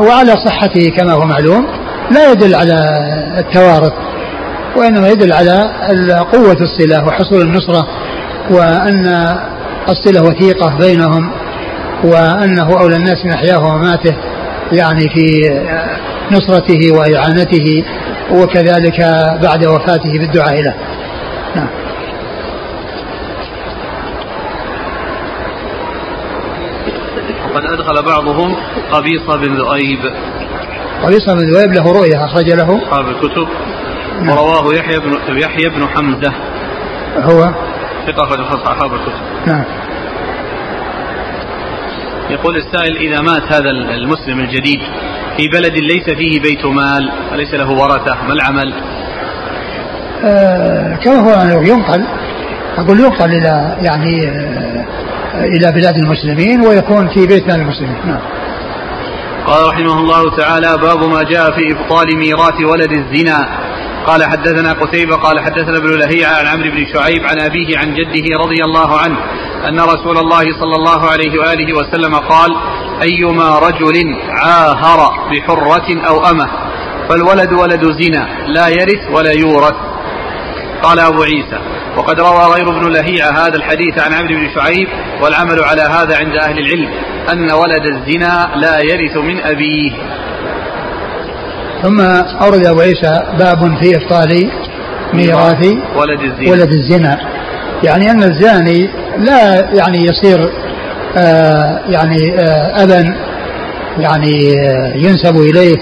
[0.00, 1.66] وعلى صحته كما هو معلوم
[2.10, 2.74] لا يدل على
[3.38, 3.92] التوارث
[4.76, 5.70] وإنما يدل على
[6.32, 7.86] قوة الصلة وحصول النصرة
[8.50, 9.36] وأن
[9.88, 11.30] الصلة وثيقة بينهم.
[12.04, 14.14] وأنه أولى الناس من أحياه وماته
[14.72, 15.50] يعني في
[16.32, 17.84] نصرته وإعانته
[18.30, 19.00] وكذلك
[19.42, 20.74] بعد وفاته بالدعاء له.
[21.56, 21.68] نعم.
[27.44, 28.56] وقد أدخل بعضهم
[28.92, 29.98] قبيصة بن ذؤيب.
[31.02, 32.82] قبيصة بن ذؤيب له رؤية أخرج له.
[32.82, 33.48] أصحاب الكتب.
[34.20, 34.30] نعم.
[34.30, 36.32] ورواه يحيى بن يحيى بن حمزة.
[37.16, 37.54] هو؟
[38.06, 39.46] ثقة أخرج أصحاب الكتب.
[39.46, 39.64] نعم.
[42.30, 44.80] يقول السائل إذا مات هذا المسلم الجديد
[45.36, 48.74] في بلد ليس فيه بيت مال وليس له ورثة ما العمل؟
[50.24, 52.04] آه كما هو ينقل
[52.78, 54.84] أقول ينقل إلى يعني آه
[55.34, 57.96] إلى بلاد المسلمين ويكون في بيت مال المسلمين.
[58.06, 58.20] نعم.
[59.46, 63.48] قال رحمه الله تعالى باب ما جاء في إبطال ميراث ولد الزنا.
[64.06, 68.38] قال حدثنا قتيبة قال حدثنا ابن لهيعة عن عمرو بن شعيب عن أبيه عن جده
[68.38, 69.16] رضي الله عنه
[69.68, 72.50] أن رسول الله صلى الله عليه وآله وسلم قال
[73.02, 76.46] أيما رجل عاهر بحرة أو أمة
[77.08, 79.74] فالولد ولد زنا لا يرث ولا يورث.
[80.82, 81.58] قال أبو عيسى
[81.96, 84.88] وقد روى غير ابن لهيعة هذا الحديث عن عمرو بن شعيب
[85.22, 86.90] والعمل على هذا عند أهل العلم
[87.32, 89.92] أن ولد الزنا لا يرث من أبيه.
[91.84, 92.00] ثم
[92.44, 94.50] أورد أبو عيسى باب في إبطال
[95.14, 95.66] ميراث
[95.96, 96.50] ولد الزنا.
[96.50, 97.18] ولد الزنا.
[97.84, 100.50] يعني أن الزاني لا يعني يصير
[101.16, 103.14] آه يعني آه أبا
[103.98, 105.76] يعني آه ينسب إليه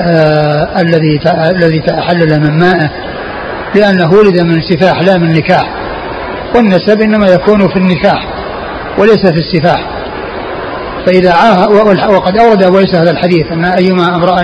[0.00, 2.90] آه الذي الذي تحلل من مائه
[3.74, 5.70] لأنه ولد من سفاح لا من نكاح
[6.54, 8.26] والنسب إنما يكون في النكاح
[8.98, 9.95] وليس في السفاح.
[11.06, 11.68] فإذا عاه
[12.10, 14.42] وقد أورد أبو عيسى هذا الحديث أن أيما امرأة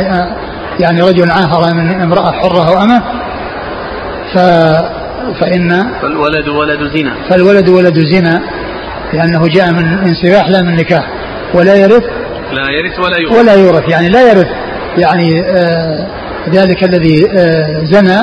[0.81, 3.03] يعني رجل عاهر من امرأة حرة أو أمة
[4.35, 4.39] ف
[5.41, 5.71] فإن
[6.03, 7.15] فالولد ولد زنا.
[7.31, 8.43] فالولد ولد زنا
[9.13, 11.09] لأنه جاء من انسفاح لا من نكاح
[11.55, 12.05] ولا يرث
[12.53, 13.39] لا يرث ولا يورث.
[13.39, 14.49] ولا يورث يعني لا يرث
[14.99, 16.07] يعني آه
[16.49, 18.21] ذلك الذي آه زنى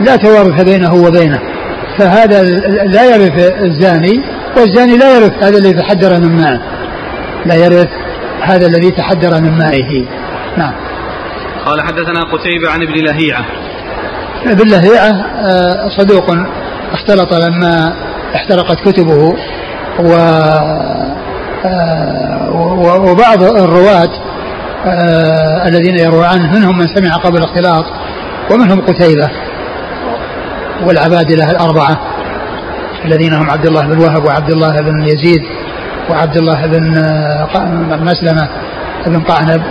[0.00, 1.40] لا توارث بينه وبينه.
[1.98, 2.42] فهذا
[2.84, 4.22] لا يرث الزاني
[4.56, 6.71] والزاني لا يرث هذا الذي تحدر من ماء.
[7.46, 7.88] لا يرث
[8.42, 10.06] هذا الذي تحدر من مائه.
[10.56, 10.72] نعم.
[11.66, 13.44] قال حدثنا قتيبة عن ابن لهيعة.
[14.46, 15.10] ابن لهيعة
[15.46, 16.24] آه، صدوق
[16.92, 17.94] اختلط لما
[18.34, 19.34] احترقت كتبه
[19.98, 20.14] و
[21.64, 22.50] آه،
[23.10, 24.10] وبعض الرواة
[24.86, 27.84] آه، الذين يروى عنه منهم من سمع قبل الاختلاط
[28.50, 29.30] ومنهم قتيبة
[30.84, 31.98] والعبادلة الأربعة
[33.04, 35.42] الذين هم عبد الله بن وهب وعبد الله بن يزيد
[36.10, 37.48] وعبد الله بن آه،
[37.96, 38.48] مسلمة
[39.06, 39.62] بن قعنب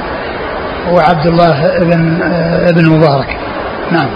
[0.91, 3.37] وعبد الله بن آه، بن مبارك.
[3.91, 4.09] نعم.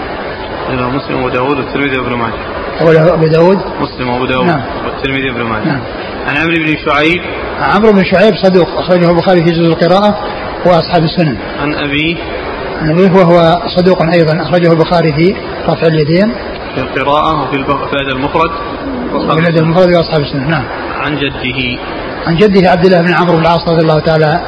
[0.96, 3.12] مسلم وأبو داود والترمذي وابن ماجه.
[3.14, 4.62] أبو داود؟ مسلم وأبو داود نعم.
[4.84, 5.64] والترمذي وابن ماجه.
[5.64, 5.80] نعم.
[6.26, 7.20] عن عمرو بن شعيب.
[7.60, 10.18] عمرو بن شعيب صدوق أخرجه البخاري في جزء القراءة
[10.66, 11.36] وأصحاب السنن.
[11.60, 12.16] عن ابيه
[12.82, 15.34] عن أبيه وهو صدوق أيضا أخرجه البخاري في
[15.68, 16.32] رفع اليدين.
[16.74, 18.50] في القراءة وفي الأدب المفرد.
[19.14, 20.64] وفي الأدب المفرد وأصحاب السنة نعم.
[21.00, 21.78] عن جده.
[22.26, 24.40] عن جده عبد الله بن عمرو بن العاص رضي الله تعالى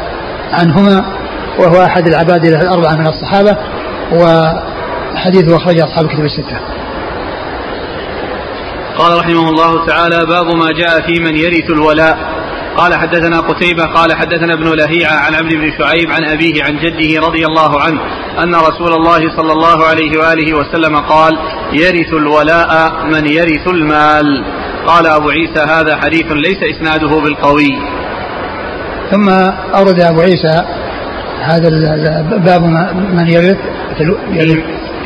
[0.52, 1.04] عنهما
[1.58, 3.56] وهو أحد العبادلة الأربعة من الصحابة
[4.12, 6.58] وحديثه أخرجه أصحاب الكتب الستة.
[8.98, 12.38] قال رحمه الله تعالى باب ما جاء في من يرث الولاء.
[12.76, 17.26] قال حدثنا قتيبة قال حدثنا ابن لهيعة عن عبد بن شعيب عن أبيه عن جده
[17.26, 18.00] رضي الله عنه
[18.42, 21.38] أن رسول الله صلى الله عليه وآله وسلم قال
[21.72, 24.44] يرث الولاء من يرث المال.
[24.88, 27.70] قال أبو عيسى هذا حديث ليس إسناده بالقوي.
[29.10, 29.28] ثم
[29.74, 30.62] أورد أبو عيسى
[31.40, 31.68] هذا
[32.46, 32.62] باب
[33.18, 33.56] من يرث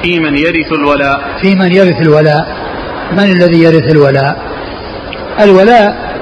[0.03, 1.21] في من يرث الولاء.
[1.43, 2.57] في من يرث الولاء.
[3.13, 4.37] من الذي يرث الولاء؟
[5.41, 6.13] الولاء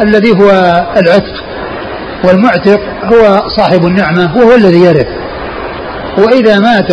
[0.00, 0.50] الذي هو
[0.96, 1.44] العتق
[2.24, 5.06] والمعتق هو صاحب النعمة وهو الذي يرث.
[6.18, 6.92] وإذا مات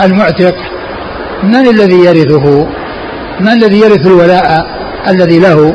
[0.00, 0.54] المعتق
[1.42, 2.66] من الذي يرثه؟
[3.40, 4.66] من الذي يرث الولاء
[5.08, 5.74] الذي له؟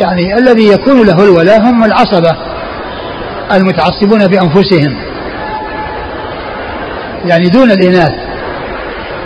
[0.00, 2.36] يعني الذي يكون له الولاء هم العصبة
[3.52, 4.96] المتعصبون بأنفسهم.
[7.24, 8.12] يعني دون الإناث.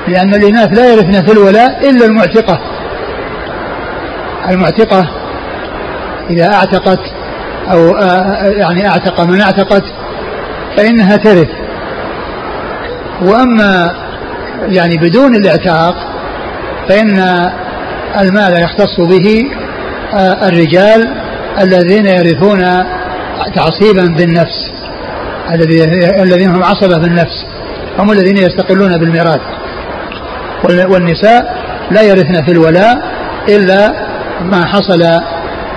[0.08, 2.58] لأن الإناث لا يرثن في الولاء إلا المعتقة.
[4.48, 5.10] المعتقة
[6.30, 7.00] إذا أعتقت
[7.72, 7.96] أو
[8.46, 9.84] يعني أعتق من أعتقت
[10.76, 11.48] فإنها ترث.
[13.22, 13.94] وأما
[14.68, 15.94] يعني بدون الاعتاق
[16.88, 17.18] فإن
[18.20, 19.42] المال يختص به
[20.48, 21.14] الرجال
[21.60, 22.60] الذين يرثون
[23.54, 24.72] تعصيبا بالنفس
[26.20, 27.46] الذين هم عصبة بالنفس
[27.98, 29.40] هم الذين يستقلون بالميراث.
[30.64, 31.56] والنساء
[31.90, 32.98] لا يرثن في الولاء
[33.48, 33.92] إلا
[34.40, 35.20] ما حصل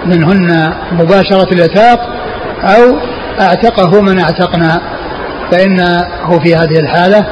[0.05, 1.99] منهن مباشرة العتاق
[2.63, 2.97] أو
[3.41, 4.81] أعتقه من أعتقنا
[5.51, 7.25] فإنه في هذه الحالة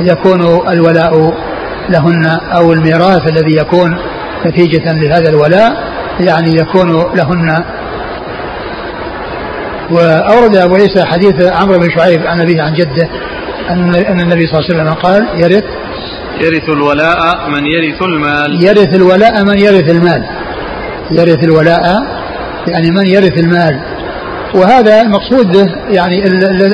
[0.00, 0.40] يكون
[0.72, 1.34] الولاء
[1.90, 3.98] لهن أو الميراث الذي يكون
[4.46, 7.64] نتيجة لهذا الولاء يعني يكون لهن.
[9.90, 13.08] وأورد أبو عيسى حديث عمرو بن شعيب عن أبيه عن جده
[13.70, 15.64] أن النبي صلى الله عليه وسلم قال يرث
[16.40, 18.64] يرث الولاء من يرث المال.
[18.64, 20.24] يرث الولاء من يرث المال.
[21.10, 21.82] يرث الولاء
[22.68, 23.80] يعني من يرث المال.
[24.54, 26.24] وهذا المقصود به يعني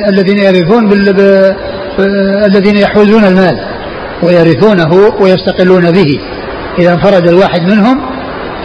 [0.09, 0.91] الذين يرثون
[2.45, 3.68] الذين يحوزون المال.
[4.23, 6.19] ويرثونه ويستقلون به.
[6.79, 8.01] إذا انفرد الواحد منهم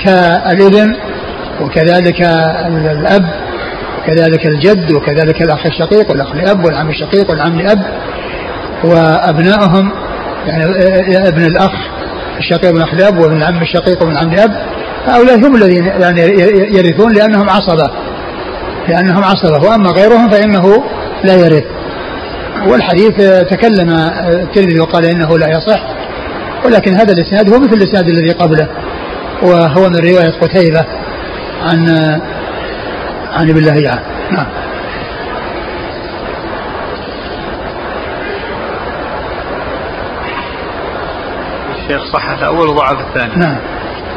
[0.05, 0.97] كالإبن
[1.61, 2.23] وكذلك
[2.91, 3.25] الأب
[3.99, 7.85] وكذلك الجد وكذلك الأخ الشقيق والأخ لأب والعم الشقيق والعم لأب
[8.85, 9.93] وأبنائهم
[10.47, 11.73] يعني ابن الأخ
[12.39, 14.51] الشقيق من أخ لأب وابن العم الشقيق وابن العم لأب.
[15.07, 16.21] هؤلاء هم الذين يعني
[16.77, 17.91] يرثون لأنهم عصبة
[18.89, 20.85] لأنهم عصبة وأما غيرهم فإنه
[21.25, 21.65] لا يرث.
[22.69, 23.17] والحديث
[23.51, 23.91] تكلم
[24.29, 25.81] الترمذي وقال إنه لا يصح.
[26.65, 28.69] ولكن هذا الإسناد هو مثل الإسناد الذي قبله
[29.43, 30.85] وهو من رواية قتيبة
[31.63, 31.89] عن
[33.33, 34.47] عن ابن الله نعم.
[41.77, 43.37] الشيخ صحة الأول وضعف الثاني.
[43.37, 43.57] نعم.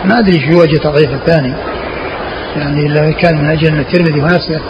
[0.06, 1.54] ما أدري في وجه تضعيف الثاني.
[2.56, 4.62] يعني لو كان من أجل الترمذي ونفسه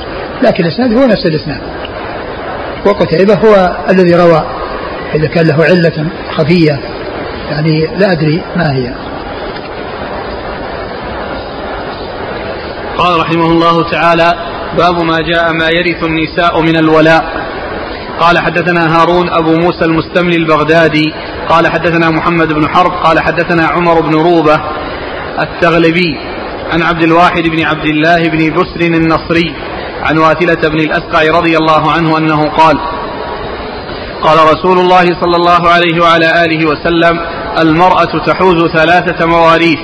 [0.44, 1.62] لكن الإسناد هو نفس الإسناد.
[2.86, 4.44] وقتيبة هو الذي روى
[5.16, 6.80] إذا كان له علة خفية
[7.50, 8.94] يعني لا أدري ما هي.
[12.98, 14.34] قال رحمه الله تعالى
[14.78, 17.48] باب ما جاء ما يرث النساء من الولاء.
[18.20, 21.14] قال حدثنا هارون أبو موسى المستملي البغدادي
[21.50, 24.62] قال حدثنا محمد بن حرب قال حدثنا عمر بن روبة
[25.40, 26.18] التغلبي
[26.74, 29.54] عن عبد الواحد بن عبد الله بن بسر النصري
[30.04, 32.78] عن واثلة بن الأسقع رضي الله عنه أنه قال
[34.24, 37.20] قال رسول الله صلى الله عليه وعلى آله وسلم
[37.62, 39.80] المرأة تحوز ثلاثة مواريث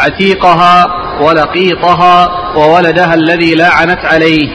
[0.00, 0.86] عتيقها
[1.20, 4.48] ولقيطها وولدها الذي لاعنت عليه.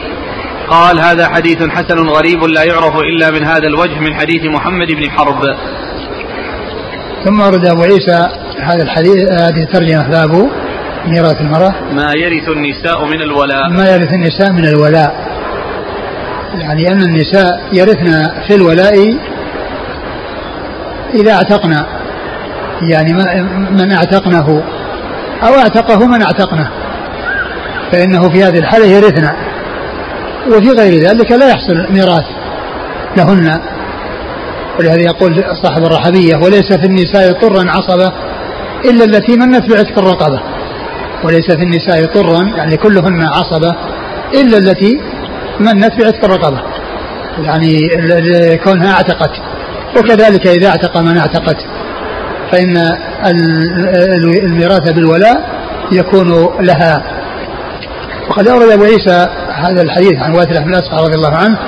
[0.68, 5.10] قال هذا حديث حسن غريب لا يعرف إلا من هذا الوجه من حديث محمد بن
[5.10, 5.42] حرب.
[7.24, 8.28] ثم ورد أبو عيسى
[8.60, 10.50] هذا الحديث هذه الترجمة باب
[11.06, 11.74] ميراث المرأة.
[11.92, 13.68] ما يرث النساء من الولاء.
[13.70, 15.14] ما يرث النساء من الولاء.
[16.54, 19.18] يعني أن النساء يرثن في الولاء
[21.14, 21.86] إذا اعتقنا
[22.90, 23.12] يعني
[23.70, 24.62] من اعتقنه.
[25.42, 26.70] أو اعتقه من اعتقنه.
[27.92, 29.28] فإنه في هذه الحالة يرثن.
[30.48, 32.24] وفي غير ذلك لا يحصل ميراث
[33.16, 33.60] لهن.
[34.78, 38.12] ولهذا يقول صاحب الرحبية وليس في النساء طرا عصبة
[38.84, 40.40] إلا التي منت بعتق الرقبة.
[41.24, 43.74] وليس في النساء طرا يعني كلهن عصبة
[44.34, 45.00] إلا التي
[45.60, 46.60] منت بعتق الرقبة.
[47.38, 47.88] يعني
[48.56, 49.30] كونها اعتقت.
[49.98, 51.56] وكذلك إذا اعتق من اعتقت
[52.52, 52.76] فإن
[54.44, 55.48] الميراث بالولاء
[55.92, 57.02] يكون لها.
[58.30, 61.58] وقد أورد أبو عيسى هذا الحديث عن واثلة بن أسقع رضي الله عنه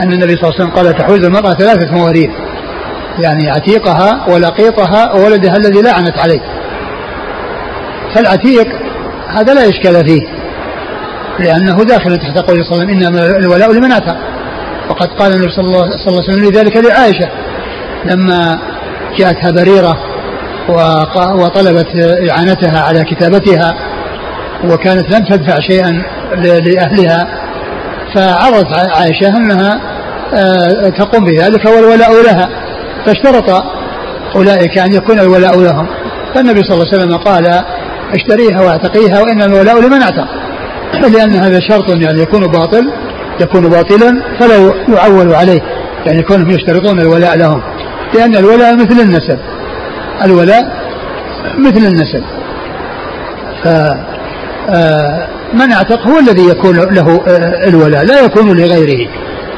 [0.00, 2.30] أن النبي صلى الله عليه وسلم قال تحوز المرأة ثلاثة مواريث
[3.18, 6.40] يعني عتيقها ولقيطها وولدها الذي لعنت عليه.
[8.14, 8.81] فالعتيق
[9.36, 10.22] هذا لا إشكال فيه
[11.38, 14.16] لأنه داخل تحت قول صلى الله عليه وسلم إنما الولاء لمن أتى.
[14.90, 17.28] وقد قال النبي صلى الله عليه وسلم لذلك لعائشة.
[18.04, 18.58] لما
[19.18, 19.98] جاءتها بريرة
[21.34, 21.88] وطلبت
[22.30, 23.74] إعانتها على كتابتها
[24.64, 26.02] وكانت لم تدفع شيئا
[26.36, 27.26] لأهلها
[28.14, 29.80] فعرضت عائشة أنها
[30.34, 32.48] آه، تقوم بذلك والولاء لها.
[33.06, 33.64] فاشترط
[34.36, 35.86] أولئك أن يكون الولاء لهم.
[36.34, 37.64] فالنبي صلى الله عليه وسلم قال
[38.14, 40.28] أشتريها وأعتقيها وإن الولاء لمن أعتق.
[41.08, 42.92] لأن هذا شرط يعني يكون باطل
[43.40, 45.60] يكون باطلا فلا يعول عليه
[46.06, 47.62] يعني كونهم يشترطون الولاء لهم.
[48.14, 49.38] لأن الولاء مثل النسب.
[50.24, 50.72] الولاء
[51.58, 52.22] مثل النسب.
[53.64, 53.68] ف
[54.70, 59.08] آه، من أعتق هو الذي يكون له آه، الولاء لا يكون لغيره.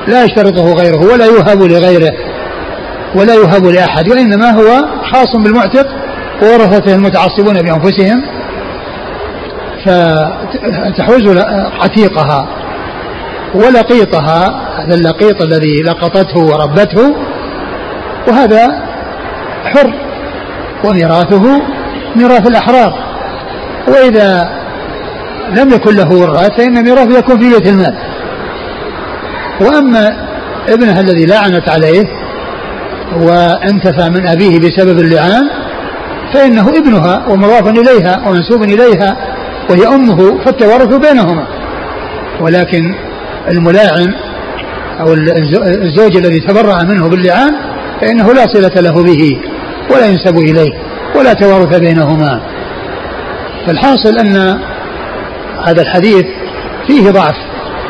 [0.09, 2.13] لا يشترطه غيره ولا يوهب لغيره
[3.15, 5.87] ولا يوهب لأحد وإنما هو خاص بالمعتق
[6.43, 8.23] وورثته المتعصبون بأنفسهم
[9.85, 11.37] فتحوز
[11.83, 12.49] عتيقها
[13.55, 17.15] ولقيطها هذا اللقيط الذي لقطته وربته
[18.29, 18.83] وهذا
[19.65, 19.93] حر
[20.85, 21.63] وميراثه
[22.17, 22.95] ميراث الأحرار.
[23.89, 24.51] وإذا
[25.51, 27.95] لم يكن له ورث فإن ميراثه يكون في بيت المال.
[29.61, 30.17] وأما
[30.69, 32.05] ابنها الذي لعنت عليه
[33.21, 35.51] وانتفى من أبيه بسبب اللعان
[36.35, 39.34] فإنه ابنها ومضاف إليها ومنسوب إليها
[39.71, 41.47] وهي أمه فالتوارث بينهما.
[42.41, 42.95] ولكن
[43.51, 44.15] الملاعن
[45.01, 45.13] أو
[45.83, 47.53] الزوج الذي تبرع منه باللعان
[48.01, 49.41] فإنه لا صلة له به
[49.91, 50.73] ولا ينسب إليه
[51.19, 52.41] ولا توارث بينهما.
[53.67, 54.59] فالحاصل أن
[55.67, 56.25] هذا الحديث
[56.87, 57.37] فيه ضعف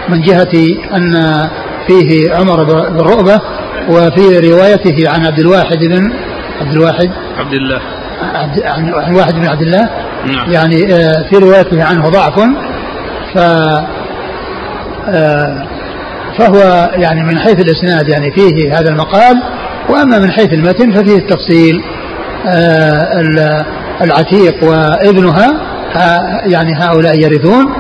[0.09, 0.53] من جهة
[0.97, 1.13] أن
[1.87, 3.41] فيه عمر بن رؤبة
[3.89, 6.13] وفي روايته عن عبد الواحد بن
[6.61, 7.81] عبد الواحد عبد الله.
[8.35, 8.63] عبد
[8.97, 9.89] عن واحد بن عبد الله
[10.27, 10.53] نعم.
[10.53, 12.41] يعني آه، في روايته عنه ضعف
[13.35, 13.39] ف
[15.09, 15.67] آه،
[16.39, 19.43] فهو يعني من حيث الإسناد يعني فيه هذا المقال
[19.89, 21.83] وأما من حيث المتن ففيه التفصيل
[22.47, 23.65] آه،
[24.03, 25.53] العتيق وابنها
[26.47, 27.73] يعني هؤلاء يرثون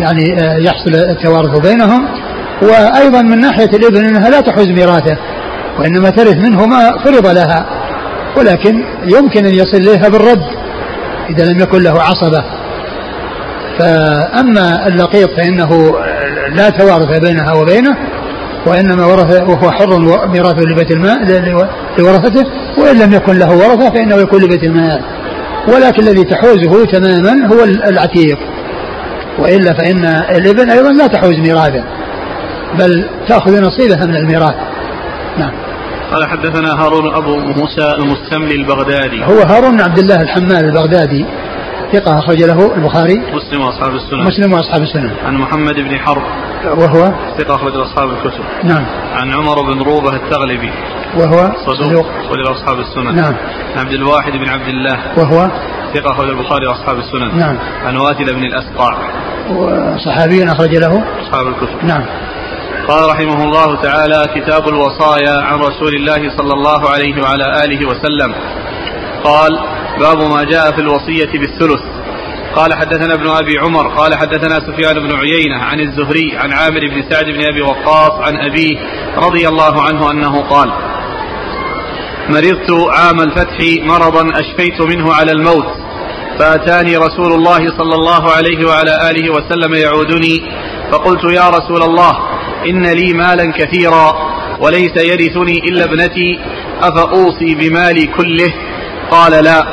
[0.00, 2.08] يعني يحصل التوارث بينهم
[2.62, 5.16] وأيضا من ناحية الابن إنها لا تحوز ميراثه
[5.78, 7.66] وإنما ترث منه ما فرض لها
[8.36, 10.42] ولكن يمكن أن يصل إليها بالرد
[11.30, 12.44] إذا لم يكن له عصبة.
[13.78, 15.94] فأما اللقيط فإنه
[16.52, 17.96] لا توارث بينها وبينه
[18.66, 21.18] وإنما ورث وهو حر ميراثه لبيت المال
[21.98, 22.44] لورثته
[22.78, 25.00] وإن لم يكن له ورثة فإنه يكون لبيت المال
[25.68, 28.38] ولكن الذي تحوزه تماما هو العتيق.
[29.38, 30.04] وإلا فإن
[30.36, 31.84] الإبن أيضا لا تحوز ميراثه
[32.78, 34.54] بل تأخذ نصيبها من الميراث.
[35.38, 35.67] نعم.
[36.12, 39.24] قال حدثنا هارون أبو موسى المستملي البغدادي.
[39.24, 41.26] هو هارون بن عبد الله الحمال البغدادي.
[41.92, 43.18] ثقة أخرج له البخاري.
[43.18, 44.24] مسلم وأصحاب السنن.
[44.26, 45.10] مسلم وأصحاب السنن.
[45.26, 46.22] عن محمد بن حرب.
[46.64, 48.44] وهو؟ ثقة أخرج أصحاب الكتب.
[48.64, 48.84] نعم.
[49.12, 50.70] عن عمر بن روبة التغلبي.
[51.16, 52.06] وهو؟ صدوق.
[52.24, 53.16] أخرج أصحاب السنن.
[53.16, 53.34] نعم.
[53.76, 54.98] عن عبد الواحد بن عبد الله.
[55.16, 55.50] وهو؟
[55.94, 57.38] ثقة أخرج البخاري وأصحاب السنن.
[57.38, 57.58] نعم.
[57.84, 58.96] عن واتل بن الأسقع
[59.50, 61.84] وصحابي أخرج له؟ أصحاب الكتب.
[61.84, 62.02] نعم.
[62.88, 68.34] قال رحمه الله تعالى كتاب الوصايا عن رسول الله صلى الله عليه وعلى آله وسلم.
[69.24, 69.60] قال
[70.00, 71.80] باب ما جاء في الوصية بالثلث.
[72.56, 77.02] قال حدثنا ابن أبي عمر قال حدثنا سفيان بن عيينة عن الزهري عن عامر بن
[77.10, 78.78] سعد بن أبي وقاص عن أبيه
[79.16, 80.72] رضي الله عنه أنه قال
[82.28, 85.66] مرضت عام الفتح مرضا أشفيت منه على الموت
[86.38, 90.50] فأتاني رسول الله صلى الله عليه وعلى آله وسلم يعودني
[90.92, 94.14] فقلت يا رسول الله إن لي مالا كثيرا
[94.60, 96.38] وليس يرثني إلا ابنتي
[96.82, 98.54] أفأوصي بمالي كله؟
[99.10, 99.64] قال لا.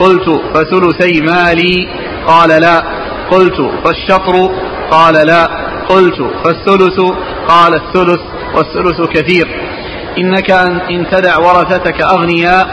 [0.00, 1.88] قلت فثلثي مالي؟
[2.26, 2.82] قال لا.
[3.30, 4.50] قلت فالشطر؟
[4.90, 5.48] قال لا.
[5.88, 7.00] قلت فالثلث؟
[7.48, 8.20] قال الثلث
[8.54, 9.48] والثلث كثير.
[10.18, 10.50] إنك
[10.90, 12.66] إن تدع ورثتك أغنياء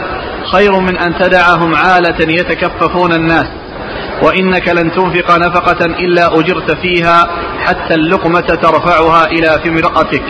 [0.51, 3.47] خير من أن تدعهم عالة يتكففون الناس.
[4.23, 7.27] وإنك لن تنفق نفقة إلا أجرت فيها
[7.65, 10.23] حتى اللقمة ترفعها إلى في امرأتك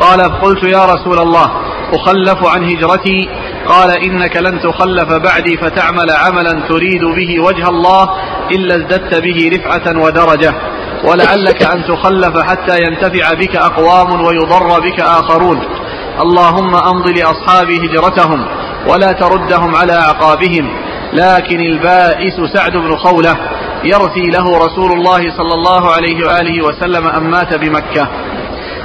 [0.00, 1.50] قال قلت يا رسول الله
[1.92, 3.28] أخلف عن هجرتي.
[3.66, 8.08] قال إنك لن تخلف بعدي فتعمل عملا تريد به وجه الله
[8.50, 10.54] إلا ازددت به رفعة ودرجة.
[11.04, 15.62] ولعلك أن تخلف حتى ينتفع بك أقوام ويضر بك آخرون.
[16.20, 18.46] اللهم أمض لأصحابي هجرتهم
[18.88, 20.68] ولا تردهم على أعقابهم.
[21.12, 23.36] لكن البائس سعد بن خولة
[23.84, 28.08] يرثي له رسول الله صلى الله عليه وآله وسلم أم مات بمكة.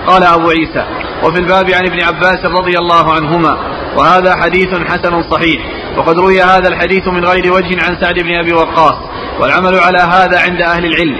[0.07, 0.85] قال أبو عيسى
[1.23, 3.57] وفي الباب عن ابن عباس رضي الله عنهما
[3.97, 5.61] وهذا حديث حسن صحيح
[5.97, 8.95] وقد روي هذا الحديث من غير وجه عن سعد بن أبي وقاص
[9.39, 11.17] والعمل على هذا عند أهل العلم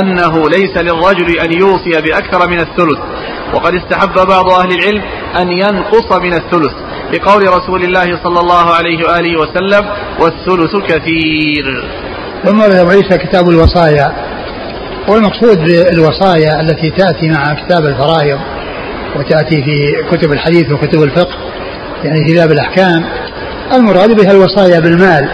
[0.00, 2.98] أنه ليس للرجل أن يوصي بأكثر من الثلث
[3.54, 5.02] وقد استحب بعض أهل العلم
[5.36, 6.72] أن ينقص من الثلث.
[7.12, 9.88] لقول رسول الله صلى الله عليه وآله وسلم
[10.20, 11.84] والثلث كثير.
[12.44, 14.12] ثم أبو عيسى كتاب الوصايا.
[15.08, 18.38] والمقصود بالوصايا التي تأتي مع كتاب الفرائض
[19.16, 21.38] وتأتي في كتب الحديث وكتب الفقه
[22.04, 23.04] يعني في باب الأحكام.
[23.74, 25.28] المراد بها الوصايا بالمال.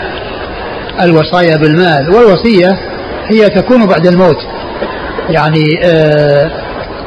[1.02, 2.10] الوصايا بالمال.
[2.10, 2.78] والوصية
[3.28, 4.38] هي تكون بعد الموت.
[5.28, 6.50] يعني آه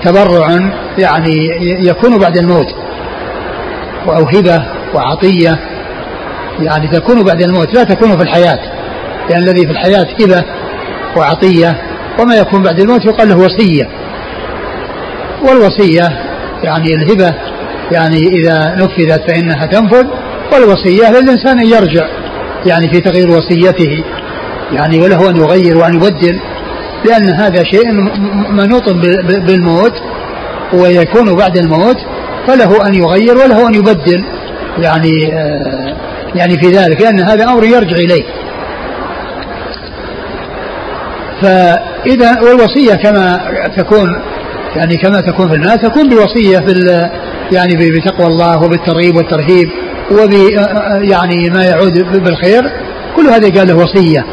[0.04, 0.58] تبرع
[0.98, 1.50] يعني
[1.88, 2.83] يكون بعد الموت.
[4.08, 5.60] أو هبة وعطية.
[6.60, 8.60] يعني تكون بعد الموت لا تكون في الحياة
[9.30, 10.44] لأن الذي في الحياة هبة
[11.18, 11.82] وعطية
[12.20, 13.90] وما يكون بعد الموت يقال له وصية.
[15.42, 16.10] والوصية
[16.64, 17.34] يعني الهبة
[17.92, 20.06] يعني إذا نفذت فإنها تنفذ
[20.54, 22.08] والوصية للإنسان أن يرجع
[22.66, 24.04] يعني في تغيير وصيته
[24.72, 26.40] يعني وله أن يغير وأن يبدل
[27.06, 27.92] لأن هذا شيء
[28.50, 28.90] منوط
[29.48, 29.94] بالموت
[30.74, 31.98] ويكون بعد الموت
[32.48, 34.24] فله أن يغير وله أن يبدل.
[34.78, 35.96] يعني آه
[36.36, 38.24] يعني في ذلك لأن هذا أمر يرجع إليه.
[41.42, 43.40] فإذا والوصية كما
[43.78, 44.22] تكون
[44.76, 47.10] يعني كما تكون في المال تكون بوصية في
[47.52, 49.70] يعني بتقوى الله وبالترغيب والترهيب
[50.12, 50.34] وب
[51.02, 52.64] يعني ما يعود بالخير.
[53.16, 54.26] كل هذا قال له وصية.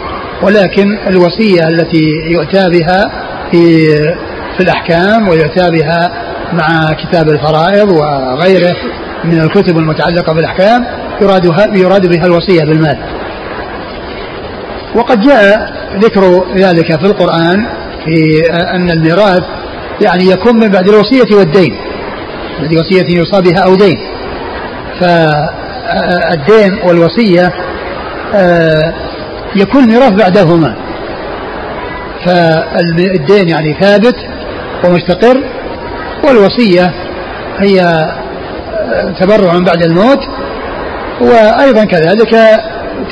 [0.43, 3.87] ولكن الوصية التي يؤتى بها في
[4.57, 6.13] في الأحكام ويؤتى بها
[6.53, 8.77] مع كتاب الفرائض وغيره
[9.25, 10.87] من الكتب المتعلقة بالأحكام
[11.23, 11.45] يراد
[11.77, 12.99] يراد بها الوصية بالمال.
[14.95, 17.67] وقد جاء ذكر ذلك في القرآن
[18.05, 19.43] في أن الميراث
[20.03, 21.77] يعني يكون من بعد الوصية والدين
[22.61, 23.99] بعد وصية يوصى بها أو دين.
[25.01, 27.53] فالدين والوصية
[28.35, 28.95] آه،
[29.57, 30.75] يكون ميراث بعدهما.
[32.25, 34.17] فالدين يعني ثابت
[34.85, 35.43] ومستقر
[36.25, 36.95] والوصية
[37.59, 40.21] هي آه، تبرع بعد الموت
[41.21, 42.61] وأيضا كذلك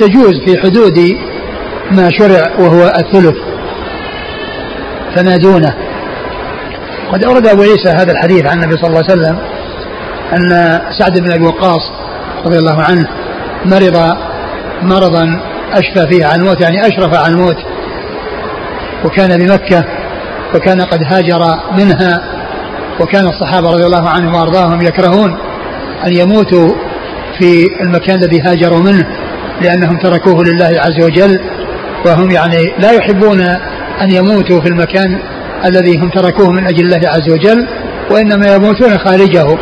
[0.00, 0.98] تجوز في حدود
[1.90, 3.36] ما شرع وهو الثلث
[5.16, 5.74] فما دونه
[7.12, 9.38] قد أورد أبو عيسى هذا الحديث عن النبي صلى الله عليه وسلم
[10.32, 11.90] أن سعد بن أبي وقاص
[12.46, 13.08] رضي الله عنه
[13.64, 14.16] مرض
[14.82, 15.40] مرضا
[15.72, 17.56] أشفى فيه عن الموت يعني أشرف عن الموت
[19.04, 19.84] وكان بمكة
[20.54, 22.37] وكان قد هاجر منها
[23.00, 25.38] وكان الصحابة رضي الله عنهم وأرضاهم يكرهون
[26.06, 26.68] أن يموتوا
[27.38, 29.06] في المكان الذي هاجروا منه
[29.62, 31.40] لأنهم تركوه لله عز وجل
[32.06, 33.40] وهم يعني لا يحبون
[34.00, 35.18] أن يموتوا في المكان
[35.64, 37.68] الذي هم تركوه من أجل الله عز وجل
[38.10, 39.58] وإنما يموتون خارجه.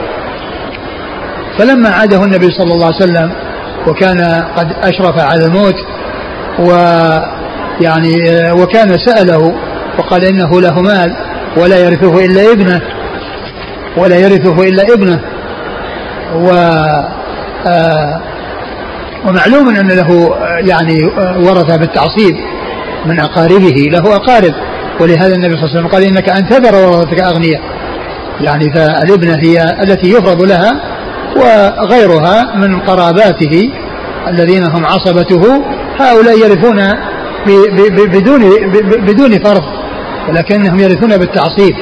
[1.58, 3.32] فلما عاده النبي صلى الله عليه وسلم
[3.86, 4.20] وكان
[4.56, 5.74] قد أشرف على الموت
[6.58, 8.12] ويعني
[8.52, 9.54] وكان سأله
[9.98, 11.16] وقال إنه له مال
[11.56, 12.80] ولا يرثه إلا ابنه
[13.96, 15.20] ولا يرثه إلا ابنه.
[16.34, 16.50] و
[17.66, 18.20] آه
[19.26, 21.04] ومعلوم أن له يعني
[21.38, 22.36] ورثة بالتعصيب
[23.06, 24.54] من أقاربه له أقارب.
[25.00, 27.60] ولهذا النبي صلى الله عليه وسلم قال إنك أن تذر ورثتك أغنياء.
[28.40, 30.80] يعني فالابنة هي التي يفرض لها
[31.36, 33.70] وغيرها من قراباته
[34.28, 35.64] الذين هم عصبته.
[36.00, 36.80] هؤلاء يرثون
[38.06, 38.50] بدون
[39.06, 39.62] بدون فرض
[40.28, 41.74] ولكنهم يرثون بالتعصيب.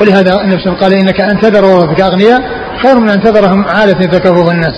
[0.00, 2.42] ولهذا النبي قال إنك ان تذر ورثتك أغنياء
[2.82, 4.74] خير من أن تذرهم عالة تكفف الناس.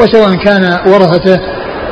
[0.00, 1.40] وسواء كان ورثته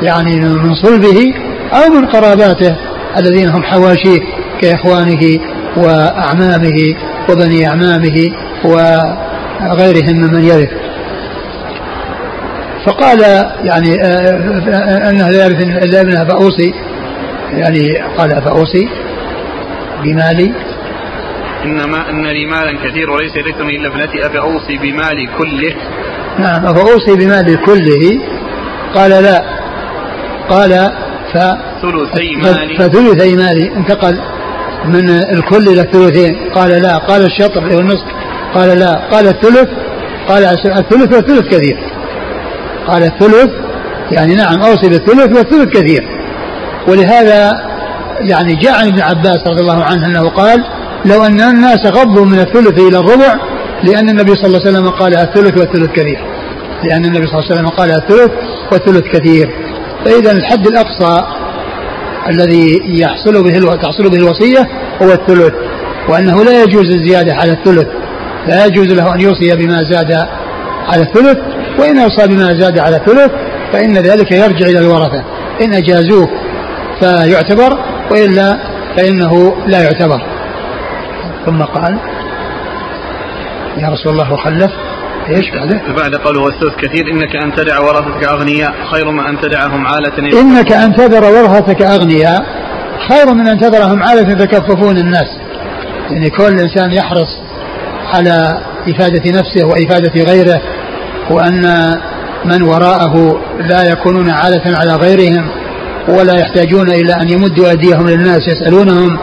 [0.01, 1.33] يعني من صلبه
[1.73, 2.75] أو من قراباته
[3.17, 4.19] الذين هم حواشيه
[4.61, 5.39] كإخوانه
[5.77, 6.95] وأعمامه
[7.29, 8.31] وبني أعمامه
[8.63, 10.69] وغيرهم ممن يرث.
[12.85, 13.21] فقال
[13.63, 14.07] يعني آه،
[14.69, 16.73] آه، انه لا يرث إلا ابنه فأوصي.
[17.53, 18.89] يعني قال فأوصي
[20.03, 20.53] بمالي
[21.63, 24.25] انما إن لي مالا كثير وليس يرثني إلا ابنتي.
[24.25, 25.75] افاوصي بمالي كله.
[26.39, 28.21] نعم افاوصي بمالي كله.
[28.95, 29.43] قال لا.
[30.49, 30.71] قال
[31.33, 31.37] ف
[31.81, 32.77] ثلثي مالي.
[32.77, 33.75] فثلثي مالي.
[33.75, 34.19] انتقل
[34.85, 36.49] من الكل إلى الثلثين.
[36.55, 36.97] قال لا.
[36.97, 38.07] قال الشطر والنصف.
[38.53, 38.95] قال لا.
[39.11, 39.69] قال الثلث.
[40.27, 41.77] قال الثلث والثلث كثير.
[42.87, 43.49] قال الثلث.
[44.11, 46.03] يعني نعم أوصي بالثلث والثلث كثير.
[46.87, 47.51] ولهذا
[48.21, 50.63] يعني جاء عن ابن عباس رضي الله عنه أنه قال
[51.05, 53.35] لو أن الناس غضوا من الثلث إلى الربع
[53.83, 56.19] لأن النبي صلى الله عليه وسلم قال الثلث والثلث كثير.
[56.83, 58.31] لأن النبي صلى الله عليه وسلم قال الثلث
[58.71, 59.49] والثلث كثير.
[60.05, 61.25] فإذا الحد الأقصى
[62.29, 64.67] الذي يحصل به تحصل به الوصية
[65.01, 65.53] هو الثلث
[66.09, 67.87] وأنه لا يجوز الزيادة على الثلث.
[68.47, 70.11] لا يجوز له أن يوصي بما زاد
[70.87, 71.37] على الثلث
[71.79, 73.31] وإن أوصى بما زاد على ثلث
[73.73, 75.23] فإن ذلك يرجع إلى الورثة.
[75.61, 76.29] إن أجازوه
[76.99, 77.77] فيعتبر
[78.11, 78.57] وإلا
[78.97, 80.30] فإنه لا يعتبر.
[81.45, 81.97] ثم قال
[83.77, 84.71] يا رسول الله وخلف
[85.29, 89.87] إيش بعده؟ بعد قوله والثلث كثير إنك أن تدع ورثتك أغنياء خير من أن تدعهم
[89.87, 90.39] عالة.
[90.41, 92.45] إنك أن تذر ورثتك أغنياء
[93.09, 95.37] خير من أن تذرهم عالة يتكففون الناس.
[96.11, 97.37] يعني كل إنسان يحرص
[98.13, 100.61] على إفادة نفسه وإفادة غيره
[101.29, 101.95] وأن
[102.45, 105.49] من وراءه لا يكونون عالة على غيرهم
[106.07, 109.19] ولا يحتاجون إلى أن يمدوا أيديهم للناس يسألونهم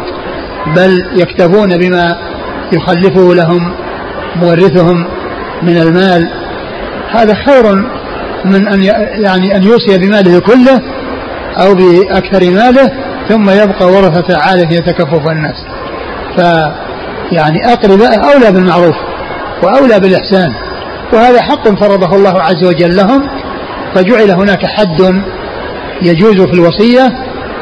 [0.77, 2.19] بل يكتفون بما
[2.73, 3.75] يخلفه لهم
[4.37, 5.07] مورثهم
[5.63, 6.31] من المال.
[7.11, 7.75] هذا خير
[8.45, 8.83] من أن
[9.25, 10.81] يعني أن يوصي بماله كله
[11.57, 12.93] أو بأكثر ماله
[13.29, 15.57] ثم يبقى ورثة عالة يتكفف الناس.
[16.37, 16.41] ف
[17.33, 18.97] يعني أقرباء أولى بالمعروف
[19.63, 20.55] وأولى بالإحسان.
[21.13, 23.29] وهذا حق فرضه الله عز وجل لهم.
[23.95, 25.23] فجعل هناك حد
[26.03, 27.13] يجوز في الوصية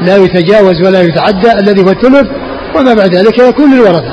[0.01, 2.27] لا يتجاوز ولا يتعدى الذي هو الثلث
[2.77, 4.13] وما بعد ذلك يكون للورثة.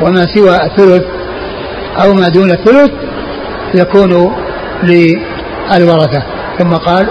[0.00, 1.04] وما سوى الثلث
[2.04, 2.90] أو ما دون الثلث
[3.74, 4.34] يكون
[4.82, 6.22] للورثة.
[6.58, 7.06] ثم قال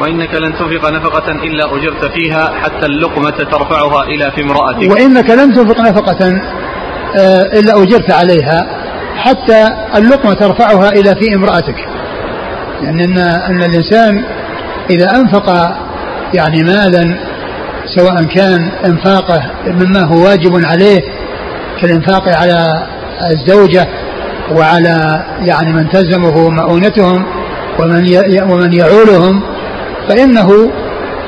[0.00, 4.90] وإنك لن تنفق نفقة إلا أجرت فيها حتى اللقمة ترفعها إلى في امرأتك.
[4.90, 6.40] وإنك لن تنفق نفقة
[7.16, 8.66] آه، إلا أجرت عليها
[9.16, 11.76] حتى اللقمة ترفعها إلى في امرأتك.
[12.82, 14.24] لأن إن, أن الإنسان
[14.90, 15.76] إذا أنفق
[16.34, 17.29] يعني مالا
[17.96, 21.00] سواء كان إنفاقه مما هو واجب عليه
[21.80, 22.86] كالإنفاق على
[23.30, 23.88] الزوجة
[24.52, 27.26] وعلى يعني من تلزمه مؤونتهم
[27.78, 28.18] ومن
[28.52, 29.42] ومن يعولهم
[30.08, 30.70] فإنه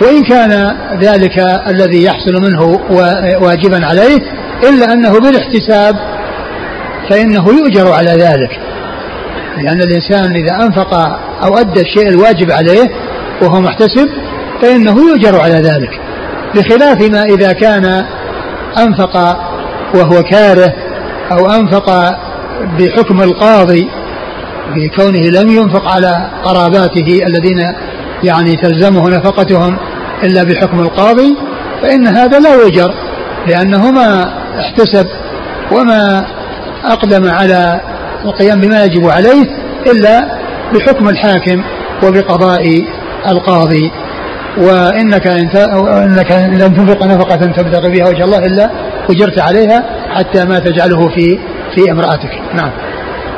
[0.02, 2.80] وإن كان ذلك الذي يحصل منه
[3.40, 4.18] واجبا عليه
[4.68, 5.96] إلا أنه بالاحتساب
[7.10, 8.60] فإنه يؤجر على ذلك.
[9.56, 10.94] لأن الإنسان إذا أنفق
[11.44, 12.90] أو أدى الشيء الواجب عليه
[13.42, 14.08] وهو محتسب
[14.62, 16.00] فإنه يؤجر على ذلك.
[16.54, 18.04] بخلاف ما إذا كان
[18.78, 19.16] أنفق
[19.94, 20.72] وهو كاره
[21.32, 22.16] أو أنفق
[22.78, 23.88] بحكم القاضي
[24.76, 27.74] بكونه لم ينفق على قراباته الذين
[28.24, 29.76] يعني تلزمه نفقتهم
[30.22, 31.36] إلا بحكم القاضي
[31.82, 32.94] فإن هذا لا يؤجر
[33.46, 35.06] لأنه ما احتسب
[35.72, 36.26] وما
[36.84, 37.80] أقدم على
[38.24, 39.46] القيام بما يجب عليه
[39.86, 40.28] إلا
[40.74, 41.62] بحكم الحاكم
[42.02, 42.84] وبقضاء
[43.28, 43.92] القاضي.
[44.58, 48.70] وإنك إنك لن تنفق نفقة تبتغي بها وجه الله إلا
[49.10, 49.84] أجرت عليها
[50.14, 51.38] حتى ما تجعله في
[51.74, 52.40] في امرأتك.
[52.54, 52.70] نعم.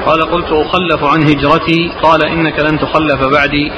[0.06, 1.90] قال قلت أخلف عن هجرتي.
[2.02, 3.72] قال إنك لن تخلف بعدي.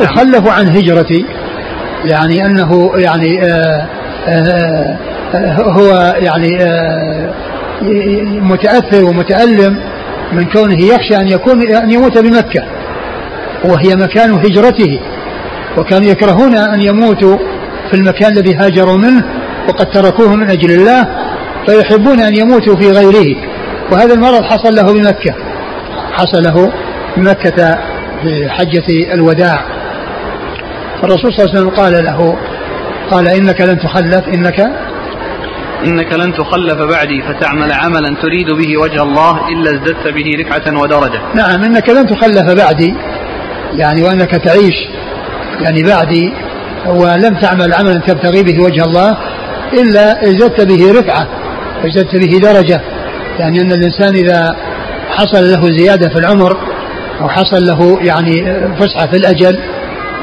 [0.00, 1.24] أخلف عن هجرتي.
[2.04, 3.86] يعني أنه يعني آآ
[4.28, 4.96] آآ
[5.60, 6.58] هو يعني
[8.40, 9.80] متأثر ومتألم
[10.32, 12.62] من كونه يخشى أن يكون أن يموت بمكة.
[13.64, 15.00] وهي مكان هجرته.
[15.78, 17.36] وكانوا يكرهون أن يموتوا
[17.90, 19.24] في المكان الذي هاجروا منه
[19.68, 21.06] وقد تركوه من أجل الله
[21.66, 23.36] فيحبون أن يموتوا في غيره.
[23.92, 25.34] وهذا المرض حصل له بمكة.
[26.12, 26.72] حصل له
[27.16, 27.78] بمكة
[28.22, 29.64] في حجة الوداع.
[31.04, 32.38] الرسول صلى الله عليه وسلم قال له
[33.10, 34.60] قال إنك لن تخلف إنك
[35.86, 41.20] إنك لن تخلف بعدي فتعمل عملا تريد به وجه الله إلا ازددت به رفعة ودرجة.
[41.34, 42.94] نعم إنك لن تخلف بعدي
[43.74, 44.74] يعني وأنك تعيش
[45.64, 46.32] يعني بعدي
[46.86, 49.16] ولم تعمل عملا تبتغي به وجه الله
[49.72, 51.26] إلا إزددت به رفعة
[51.84, 52.80] وازددت به درجة.
[53.38, 54.56] يعني أن الإنسان إذا
[55.10, 56.56] حصل له زيادة في العمر
[57.20, 59.58] أو حصل له يعني فسحة في الأجل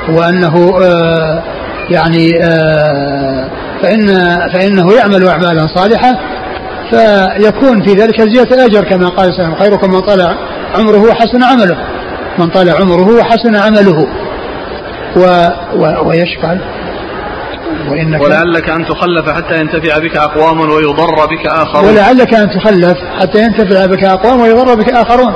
[0.10, 1.44] وأنه آه
[1.90, 3.50] يعني آه
[3.82, 4.08] فإن
[4.54, 6.20] فإنه يعمل أعمالا صالحة
[6.90, 10.36] فيكون في ذلك زيادة أجر كما قال سلام خيركم من طال
[10.76, 11.78] عمره وحسن عمله.
[12.40, 14.08] من طال عمره وحسن عمله.
[15.16, 16.58] و و ويشقى
[17.92, 21.90] وإنك ولعلك أن تخلف حتى ينتفع بك أقوام ويضر بك آخرون.
[21.90, 25.34] ولعلك أن تخلف حتى ينتفع بك أقوام ويضر بك آخرون.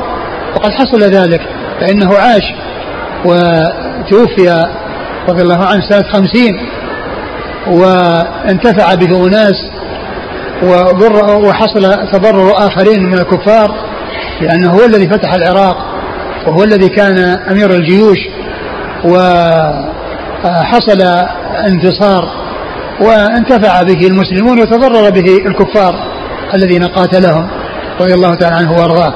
[0.55, 1.41] وقد حصل ذلك
[1.79, 2.43] فإنه عاش
[3.25, 4.67] وتوفي
[5.29, 6.69] رضي الله عنه سنة خمسين
[7.67, 9.65] وانتفع به أناس
[10.63, 13.75] وضر وحصل تضرر آخرين من الكفار
[14.41, 15.77] لأنه هو الذي فتح العراق
[16.47, 17.17] وهو الذي كان
[17.51, 18.17] أمير الجيوش.
[20.43, 21.01] وحصل
[21.67, 22.29] انتصار
[23.01, 25.95] وانتفع به المسلمون وتضرر به الكفار
[26.53, 27.47] الذين قاتلهم
[28.01, 29.13] رضي الله تعالى عنه وأرضاه.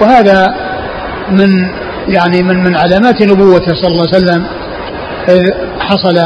[0.00, 0.54] وهذا
[1.30, 1.68] من
[2.08, 4.46] يعني من من علامات نبوته صلى الله عليه وسلم.
[5.80, 6.18] حصل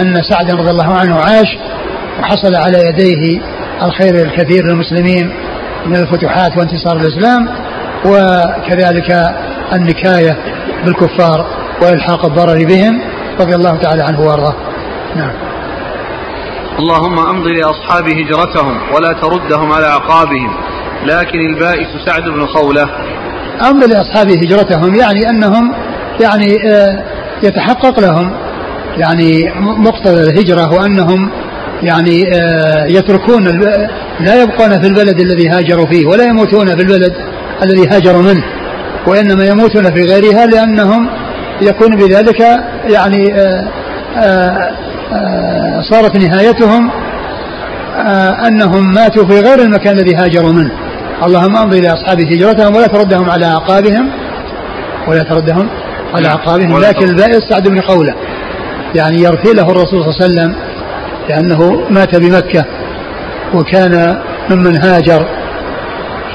[0.00, 1.58] أن سعدا رضي الله عنه عاش
[2.20, 3.40] وحصل على يديه
[3.82, 5.30] الخير الكثير للمسلمين
[5.86, 7.48] من الفتوحات وانتصار الإسلام
[8.04, 9.34] وكذلك
[9.72, 10.36] النكاية
[10.84, 11.59] بالكفار.
[11.82, 13.00] والحاق الضرر بهم
[13.40, 14.54] رضي الله تعالى عنه وأرضاه.
[15.16, 15.32] نعم.
[16.78, 20.56] اللهم أمض لأصحاب هجرتهم ولا تردهم على عقابهم
[21.06, 22.88] لكن البائس سعد بن خولة.
[23.70, 25.74] أمض لأصحاب هجرتهم يعني أنهم
[26.20, 27.04] يعني آه
[27.42, 28.32] يتحقق لهم
[28.96, 31.30] يعني مقتضى الهجرة وأنهم
[31.82, 33.44] يعني آه يتركون
[34.20, 37.14] لا يبقون في البلد الذي هاجروا فيه ولا يموتون في البلد
[37.62, 38.44] الذي هاجروا منه
[39.06, 41.08] وإنما يموتون في غيرها لأنهم
[41.62, 42.40] يكون بذلك
[42.84, 43.68] يعني آآ
[44.16, 44.70] آآ
[45.12, 46.90] آآ صارت نهايتهم
[48.46, 50.72] أنهم ماتوا في غير المكان الذي هاجروا منه.
[51.26, 54.10] اللهم أمضي لاصحاب هجرتهم ولا تردهم على أعقابهم
[55.08, 55.68] ولا تردهم
[56.14, 56.78] على أعقابهم.
[56.78, 58.14] لكن البائس سعد بن قولة
[58.94, 60.54] يعني يرثي له الرسول صلى الله عليه وسلم
[61.28, 62.64] لأنه مات بمكة
[63.54, 64.18] وكان
[64.50, 65.26] ممن هاجر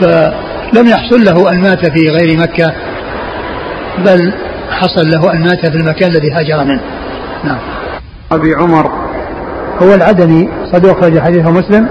[0.01, 2.73] فلم يحصل له أن مات في غير مكة
[4.05, 4.34] بل
[4.70, 6.82] حصل له أن مات في المكان الذي هاجر منه.
[7.43, 7.59] نعم.
[8.32, 8.91] أبي عمر.
[9.82, 11.88] هو العدني صدوق أخرج حديثه مسلم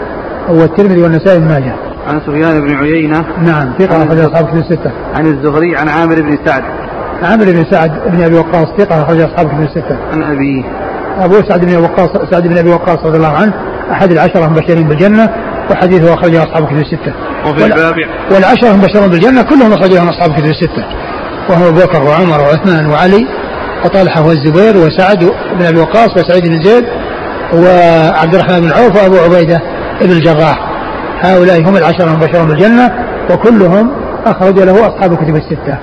[0.48, 1.74] هو الترمذي والنسائي بن ماجه.
[2.08, 3.24] عن سفيان بن عيينة.
[3.42, 4.90] نعم ثقة أخرج أصحاب كتب الستة.
[5.14, 6.62] عن الزهري عن عامر بن سعد.
[7.22, 9.96] عامر بن سعد بن أبي وقاص ثقة أخرج أصحاب كتب الستة.
[10.12, 10.64] عن أبيه
[11.18, 13.52] أبو سعد بن وقاص سعد بن أبي وقاص رضي الله عنه
[13.92, 15.30] أحد العشرة المبشرين بالجنة
[15.70, 17.12] وحديثه أخرجه أصحاب كتب الستة.
[17.46, 17.94] وفي الباب
[18.30, 20.84] والعشرة المبشرون بالجنة كلهم أخرجهم أصحاب الكتب الستة.
[21.50, 23.26] وهو أبو بكر وعمر وعثمان وعلي
[23.84, 25.24] وطلحة والزبير وسعد
[25.58, 26.84] بن أبي وقاص وسعيد بن زيد
[27.54, 29.60] وعبد الرحمن بن عوف وأبو عبيدة
[30.00, 30.58] بن الجراح
[31.20, 32.90] هؤلاء هم العشرة المبشرون بالجنة
[33.30, 33.90] وكلهم
[34.26, 35.78] أخرج له أصحاب الكتب الستة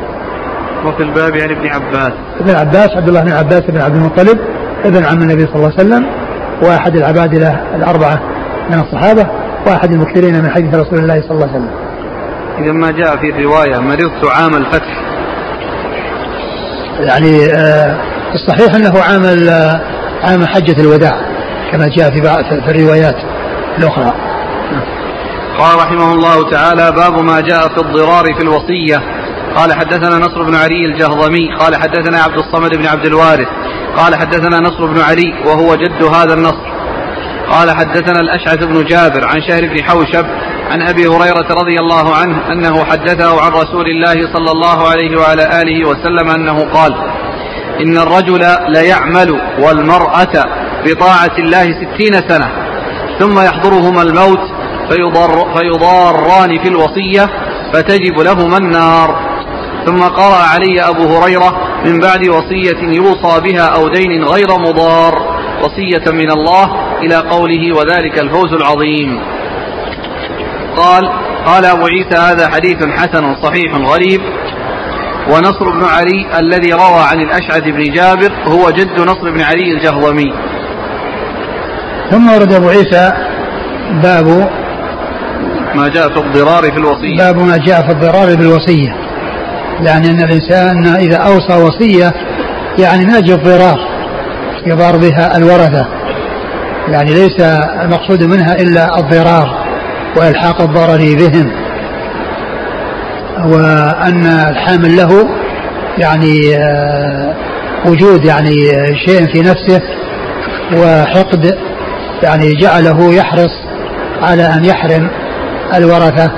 [0.86, 4.40] وفي الباب عن ابن عباس ابن عباس عبد الله بن عباس بن عبد المطلب
[4.86, 6.06] ابن عم النبي صلى الله عليه وسلم
[6.64, 8.20] وأحد العبادله الأربعة
[8.70, 9.28] من الصحابة
[9.68, 11.70] وأحد المكثرين من حديث رسول الله صلى الله عليه وسلم.
[12.60, 15.11] إذا ما جاء في الروايه مرضت عام الفتح.
[17.00, 17.98] يعني آه
[18.34, 19.82] الصحيح أنه عام آه،
[20.24, 21.22] عام حجة الوداع
[21.72, 22.22] كما جاء في
[22.66, 23.16] في الروايات
[23.78, 24.14] الأخرى.
[25.58, 29.02] قال رحمه الله تعالى باب ما جاء في الضرار في الوصية.
[29.56, 31.56] قال حدثنا نصر بن علي الجهضمي.
[31.60, 33.48] قال حدثنا عبد الصمد بن عبد الوارث.
[33.98, 36.72] قال حدثنا نصر بن علي وهو جد هذا النصر.
[37.50, 40.26] قال حدثنا الأشعث بن جابر عن شهر بن حوشب
[40.72, 45.62] عن أبي هريرة رضي الله عنه أنه حدثه عن رسول الله صلى الله عليه وعلى
[45.62, 46.94] آله وسلم أنه قال
[47.82, 50.46] إن الرجل ليعمل والمرأة
[50.86, 52.52] بطاعة الله ستين سنة
[53.20, 54.40] ثم يحضرهما الموت
[54.90, 57.30] فيضار فيضاران في الوصية
[57.74, 59.32] فتجب لهما النار.
[59.86, 66.12] ثم قرأ علي أبو هريرة من بعد وصية يوصى بها أو دين غير مضار وصية
[66.12, 69.22] من الله إلى قوله وذلك الفوز العظيم.
[70.78, 71.10] قال
[71.46, 74.22] قال أبو عيسى هذا حديث حسن صحيح غريب.
[75.30, 80.34] ونصر بن علي الذي روى عن الأشعث بن جابر هو جد نصر بن علي الجهضمي.
[82.12, 83.12] ثم ورد أبو عيسى
[84.04, 84.50] باب
[85.76, 87.18] ما جاء في الضرار في الوصية.
[87.18, 88.96] باب ما جاء في الضرار بالوصية
[89.82, 92.14] يعني أن الإنسان إذا أوصى وصية
[92.80, 93.80] يعني ناجي الضرار
[94.66, 95.88] يضار بها الورثة.
[96.88, 97.42] يعني ليس
[97.82, 99.61] المقصود منها إلا الضرار.
[100.18, 101.52] وإلحاق الضرر بهم
[103.46, 105.30] وأن الحامل له
[105.98, 107.36] يعني آه،
[107.86, 108.56] وجود يعني
[109.06, 109.82] شيء في نفسه
[110.74, 111.58] وحقد
[112.24, 113.52] يعني جعله يحرص
[114.22, 115.10] على أن يحرم
[115.76, 116.32] الورثة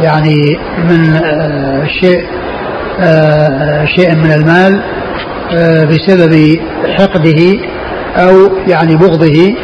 [0.00, 2.26] يعني من آه، شيء
[3.00, 4.82] آه، شيء من المال
[5.52, 6.60] آه، بسبب
[6.98, 7.58] حقده
[8.16, 9.54] أو يعني بغضه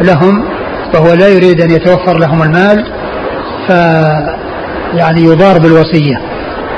[0.00, 0.44] لهم
[0.92, 2.84] فهو لا يريد أن يتوفر لهم المال
[3.68, 3.70] ف
[4.94, 6.16] يعني يضار بالوصية.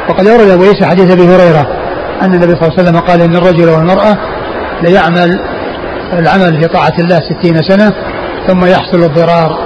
[0.08, 1.66] وقد أورد أبو عيسى حديث أبي هريرة
[2.22, 4.16] أن النبي صلى الله عليه وسلم قال إن الرجل والمرأة
[4.82, 5.40] ليعمل
[6.12, 7.92] العمل في طاعة الله ستين سنة
[8.46, 9.58] ثم يحصل الضرار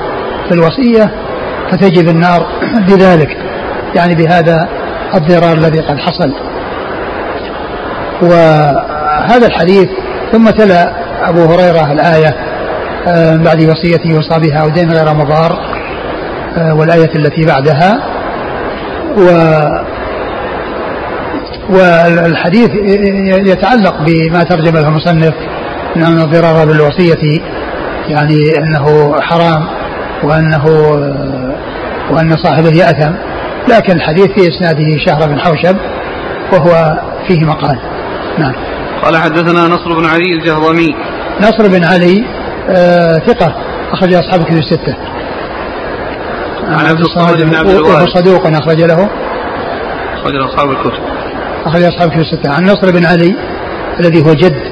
[0.48, 1.10] في الوصية
[1.70, 2.46] فتجب النار
[2.88, 3.36] بذلك
[3.94, 4.68] يعني بهذا
[5.14, 6.32] الضرار الذي قد حصل.
[8.22, 9.88] وهذا الحديث
[10.32, 10.92] ثم تلا
[11.28, 12.49] أبو هريرة الآية
[13.44, 15.58] بعد وصية يوصى بها أو دين غير مضار
[16.58, 18.00] آه، والآية التي بعدها
[19.16, 19.30] و
[21.70, 22.70] والحديث
[23.46, 25.34] يتعلق بما ترجم له المصنف
[25.96, 27.40] من أن الضرار بالوصية
[28.08, 29.66] يعني أنه حرام
[30.22, 30.66] وأنه
[32.10, 33.12] وأن صاحبه يأثم
[33.68, 35.76] لكن الحديث في إسناده شهر بن حوشب
[36.52, 36.98] وهو
[37.28, 37.78] فيه مقال.
[38.38, 38.52] نعم.
[39.02, 40.94] قال حدثنا نصر بن علي الجهضمي.
[41.40, 42.39] نصر بن علي آه
[43.26, 43.54] ثقة.
[43.92, 44.94] أخرج أصحاب كتب الستة.
[46.68, 48.08] عن عبد الصمد بن عبد الوارث.
[48.08, 49.08] صدوق أخرج له.
[50.14, 51.02] أخرج أصحاب الكتب.
[51.66, 52.50] أخرج أصحاب كتب الستة.
[52.50, 53.34] عن نصر بن علي
[54.00, 54.62] الذي هو جد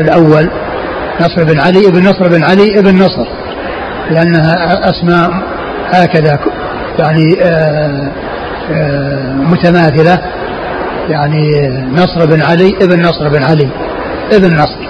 [0.00, 0.50] الأول.
[1.20, 3.26] نصر بن علي ابن نصر بن علي ابن نصر.
[4.10, 5.30] لأنها أسماء
[5.90, 6.38] هكذا
[6.98, 8.10] يعني آه،
[8.72, 10.18] آه، متماثلة.
[11.08, 13.68] يعني نصر بن علي ابن نصر بن علي
[14.32, 14.81] ابن نصر.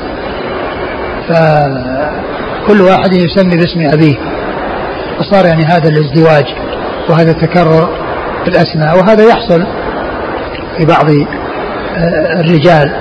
[1.28, 4.14] فكل واحد يسمي باسم أبيه.
[5.18, 6.44] فصار يعني هذا الازدواج
[7.08, 7.88] وهذا التكرر
[8.44, 9.66] في الأسماء وهذا يحصل
[10.78, 12.92] في بعض آه، الرجال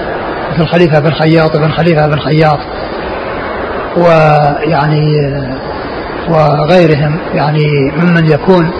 [0.54, 2.60] مثل خليفة بن خياط بن خليفة بن خياط
[3.98, 5.06] ويعني
[6.30, 8.72] وغيرهم يعني ممن يكون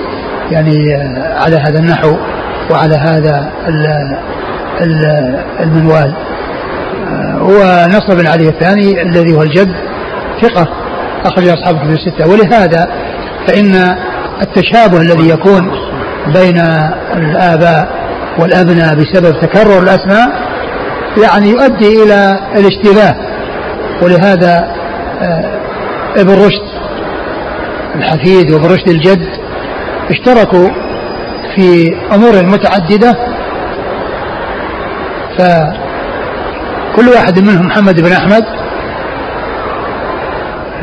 [0.52, 0.94] يعني
[1.36, 2.18] على هذا النحو
[2.72, 3.52] وعلى هذا
[5.60, 6.14] المنوال.
[7.42, 9.76] ونصر بن علي الثاني الذي هو الجد
[10.42, 10.68] ثقة
[11.26, 12.30] أخرج أصحاب كتب الستة.
[12.30, 12.88] ولهذا
[13.48, 13.96] فإن
[14.42, 15.72] التشابه الذي يكون
[16.34, 16.58] بين
[17.16, 17.90] الآباء
[18.40, 20.30] والأبناء بسبب تكرر الأسماء
[21.24, 23.16] يعني يؤدي إلى الاشتباه.
[24.02, 24.76] ولهذا
[25.22, 25.62] آه،
[26.18, 26.72] ابن رشد
[27.96, 29.28] الحفيد وابن رشد الجد
[30.10, 30.70] اشتركوا
[31.56, 33.16] في أمور متعددة
[36.92, 38.44] فكل واحد منهم محمد بن أحمد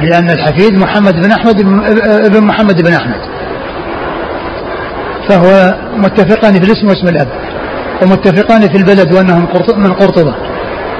[0.03, 1.61] لأن الحفيد محمد بن أحمد
[2.25, 3.21] ابن محمد بن أحمد.
[5.29, 7.29] فهو متفقان في الاسم واسم الأب
[8.03, 9.47] ومتفقان في البلد وأنهم
[9.77, 10.35] من قرطبة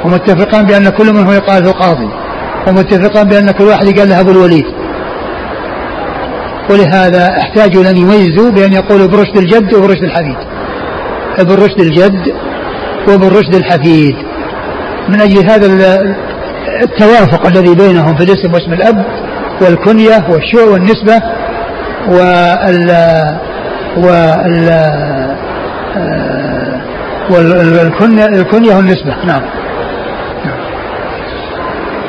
[0.05, 2.09] ومتفقان بأن كل منهم يقال له قاضي
[2.69, 4.67] ومتفقان بأن كل واحد يقال له أبو الوليد.
[6.71, 10.37] ولهذا احتاجوا أن يميزوا بأن يقولوا ابن رشد الجد وابن رشد الحفيد.
[11.39, 12.35] ابن رشد الجد
[13.09, 14.17] وابن رشد الحفيد.
[15.09, 15.67] من أجل هذا
[16.83, 19.05] التوافق الذي بينهم في الاسم واسم الأب
[19.61, 21.23] والكنية والشو والنسبة
[22.09, 22.91] وال
[24.01, 24.73] وال
[27.31, 29.25] والكنية الكنية والنسبة.
[29.25, 29.43] نعم.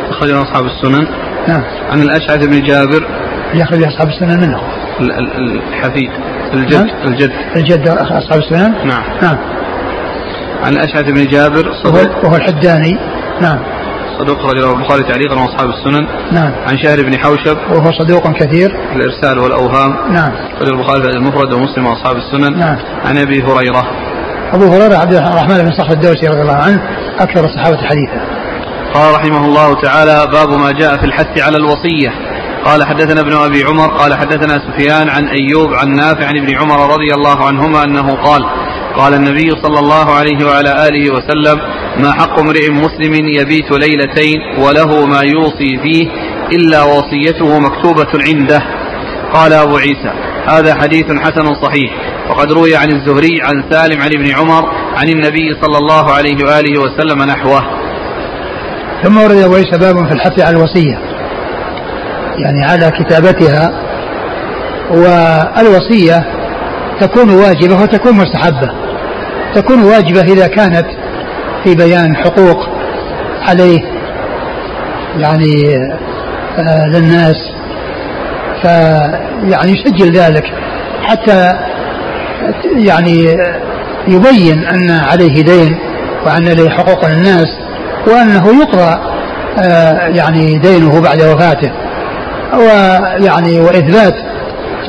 [0.10, 1.08] أخرجه أصحاب السنن.
[1.47, 1.64] نعم.
[1.91, 3.08] عن الأشعث بن جابر.
[3.54, 4.62] يخرج أصحاب السنن منه
[5.02, 6.12] الحفيد.
[6.54, 6.74] الجد.
[6.74, 7.32] نعم؟ الجد.
[7.56, 9.04] الجد أصحاب السنن؟ نعم.
[9.22, 9.38] نعم.
[10.64, 12.97] عن الأشعث بن جابر صدوق وهو الحداني
[13.41, 13.60] نعم.
[14.20, 16.07] صدوق رجل البخاري تعليقا واصحاب السنن.
[16.32, 16.51] نعم.
[16.68, 17.57] عن شهر بن حوشب.
[17.72, 18.70] وهو صدوق كثير.
[18.95, 20.14] الإرسال والأوهام.
[20.14, 20.32] نعم.
[20.62, 22.60] رجل البخاري المفرد ومسلم واصحاب السنن.
[22.60, 22.78] نعم.
[23.05, 23.84] عن أبي هريرة.
[24.53, 26.82] أبو هريرة عبد الرحمن بن صخر الدوسي رضي الله عنه
[27.20, 28.22] أكثر الصحابة حديثا.
[28.93, 32.12] قال رحمه الله تعالى باب ما جاء في الحث على الوصية.
[32.66, 33.88] قال حدثنا ابن أبي عمر.
[33.97, 38.41] قال حدثنا سفيان عن أيوب عن نافع عن ابن عمر رضي الله عنهما أنه قال
[38.95, 41.59] قال النبي صلى الله عليه وعلى آله وسلم
[41.97, 46.07] ما حق امرئ مسلم يبيت ليلتين وله ما يوصي فيه
[46.51, 48.61] إلا وصيته مكتوبة عنده
[49.33, 50.11] قال أبو عيسى
[50.47, 51.91] هذا حديث حسن صحيح
[52.29, 56.81] وقد روي عن الزهري عن سالم عن ابن عمر عن النبي صلى الله عليه وآله
[56.81, 57.61] وسلم نحوه.
[59.03, 60.99] ثم ورد أبو عيسى باب في الحث على الوصية
[62.37, 63.71] يعني على كتابتها
[64.91, 66.38] والوصية
[67.02, 68.70] تكون واجبة وتكون مستحبة.
[69.56, 70.86] تكون واجبة إذا كانت
[71.64, 72.70] في بيان حقوق
[73.47, 73.82] عليه
[75.18, 75.76] يعني
[76.58, 77.36] آه للناس.
[78.62, 80.43] فيعني يسجل ذلك.
[81.04, 81.56] حتى
[82.76, 83.38] يعني
[84.08, 85.80] يبين أن عليه دين
[86.26, 87.47] وأن له حقوق للناس
[88.08, 89.00] وأنه يقضى
[89.60, 91.72] آه يعني دينه بعد وفاته.
[92.54, 94.16] ويعني وإثبات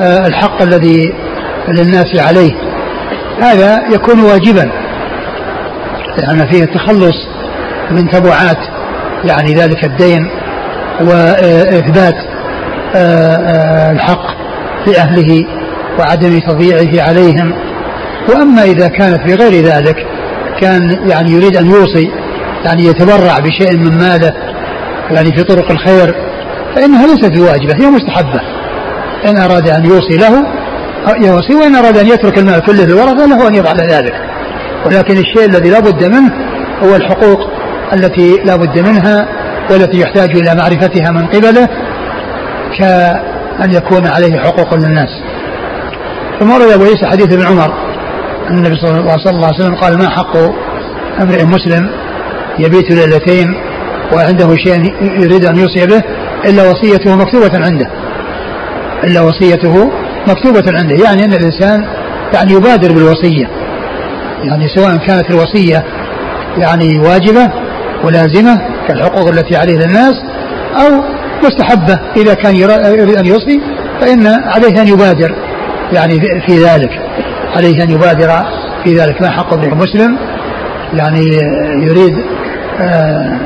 [0.01, 1.13] آه الحق الذي
[1.67, 2.51] للناس عليه.
[3.41, 4.71] هذا يكون واجبا
[6.17, 7.15] لأن فيه التخلص
[7.91, 8.57] من تبعات
[9.23, 10.27] يعني ذلك الدين
[11.01, 12.15] وإثبات
[12.95, 14.27] آه، آه، الحق
[14.85, 15.45] في أهله
[15.99, 17.53] وعدم تضييعه عليهم.
[18.29, 19.95] وأما إذا كانت في غير ذلك
[20.61, 22.11] كان يعني يريد أن يوصي
[22.65, 24.33] يعني يتبرع بشيء من ماله
[25.11, 26.15] يعني في طرق الخير
[26.75, 28.41] فإنها ليست بواجبة هي مستحبة.
[29.25, 30.60] إن أراد أن يوصي له
[31.07, 34.13] يوصي وإن أراد أن يترك المال كله للورثة له أن يفعل ذلك.
[34.85, 36.31] ولكن الشيء الذي لا بد منه
[36.83, 37.39] هو الحقوق
[37.93, 39.27] التي لا بد منها
[39.71, 41.67] والتي يحتاج إلى معرفتها من قبله
[42.77, 45.09] كأن يكون عليه حقوق للناس.
[46.39, 47.73] ثم ورد أبو عيسى حديث ابن عمر
[48.49, 48.89] أن النبي صلى
[49.29, 50.37] الله عليه وسلم قال ما حق
[51.21, 51.89] امرئ مسلم
[52.59, 53.47] يبيت ليلتين
[54.13, 56.01] وعنده شيء يريد أن يوصي به
[56.45, 57.85] إلا وصيته مكتوبة عنده
[59.03, 59.91] إلا وصيته
[60.27, 61.85] مكتوبة عنده يعني أن الإنسان
[62.33, 63.47] يعني يبادر بالوصية.
[64.43, 65.83] يعني سواء كانت الوصية
[66.57, 67.51] يعني واجبة
[68.03, 70.13] ولازمة كالحقوق التي عليه للناس
[70.75, 71.03] أو
[71.43, 71.99] مستحبة.
[72.17, 73.61] إذا كان يريد أن يوصي
[74.01, 75.35] فإن عليه أن يبادر
[75.93, 77.01] يعني في ذلك.
[77.55, 78.29] عليه أن يبادر
[78.83, 79.21] في ذلك.
[79.21, 80.17] ما حق ابن مسلم؟
[80.93, 81.25] يعني
[81.87, 82.13] يريد
[82.81, 83.39] آه،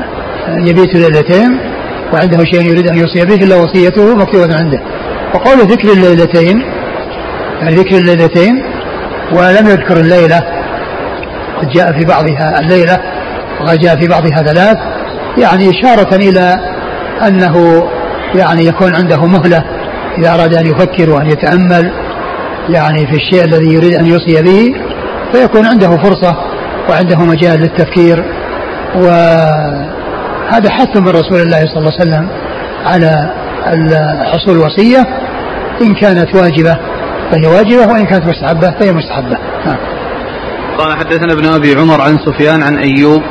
[0.58, 1.58] يبيت ليلتين
[2.12, 4.80] وعنده شيء يريد أن يوصي به إلا وصيته مكتوبة عنده.
[5.34, 6.62] وقول ذكر الليلتين
[7.60, 8.62] يعني ذكر الليلتين
[9.32, 10.42] ولم يذكر الليلة
[11.60, 12.98] قد جاء في بعضها الليلة
[13.60, 14.76] وجاء في بعضها ثلاث
[15.38, 16.56] يعني إشارة إلى
[17.26, 17.84] أنه
[18.34, 19.64] يعني يكون عنده مهلة
[20.18, 21.92] إذا أراد أن يفكر وأن يتأمل
[22.68, 24.74] يعني في الشيء الذي يريد أن يوصي به
[25.32, 26.36] فيكون عنده فرصة
[26.90, 28.24] وعنده مجال للتفكير
[28.94, 32.28] وهذا حث من رسول الله صلى الله عليه وسلم
[32.84, 33.32] على
[34.32, 35.06] حصول الوصية
[35.82, 36.76] إن كانت واجبة
[37.30, 39.76] فهي واجبة وإن كانت مستحبة فهي مستحبة نعم.
[40.78, 43.22] قال حدثنا ابن أبي عمر عن سفيان عن أيوب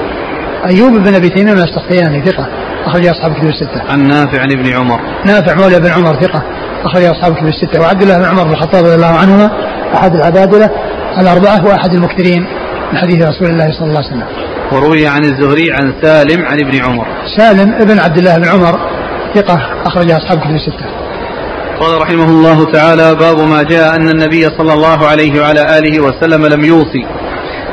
[0.66, 2.48] أيوب بن أبي تيمية من السختياني ثقة
[2.86, 3.92] أخرج أصحاب كتب الستة.
[3.92, 5.00] عن نافع عن ابن عمر.
[5.26, 6.44] نافع مولى بن عمر ثقة
[6.84, 9.52] أخرج أصحاب كتب الستة وعبد الله بن عمر بن الخطاب رضي الله عنهما
[9.96, 10.70] أحد العبادلة
[11.18, 12.48] الأربعة وأحد المكثرين
[12.92, 14.24] من حديث رسول الله صلى الله عليه وسلم.
[14.72, 17.06] وروي عن الزهري عن سالم عن ابن عمر.
[17.38, 18.95] سالم ابن عبد الله بن عمر
[19.36, 20.86] ثقة أخرج أصحاب كتب الستة.
[21.80, 26.46] قال رحمه الله تعالى باب ما جاء أن النبي صلى الله عليه وعلى آله وسلم
[26.46, 27.06] لم يوصي.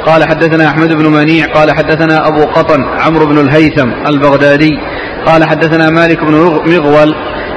[0.07, 4.79] قال حدثنا أحمد بن منيع قال حدثنا أبو قطن عمرو بن الهيثم البغدادي
[5.27, 6.35] قال حدثنا مالك بن
[6.67, 7.15] مغول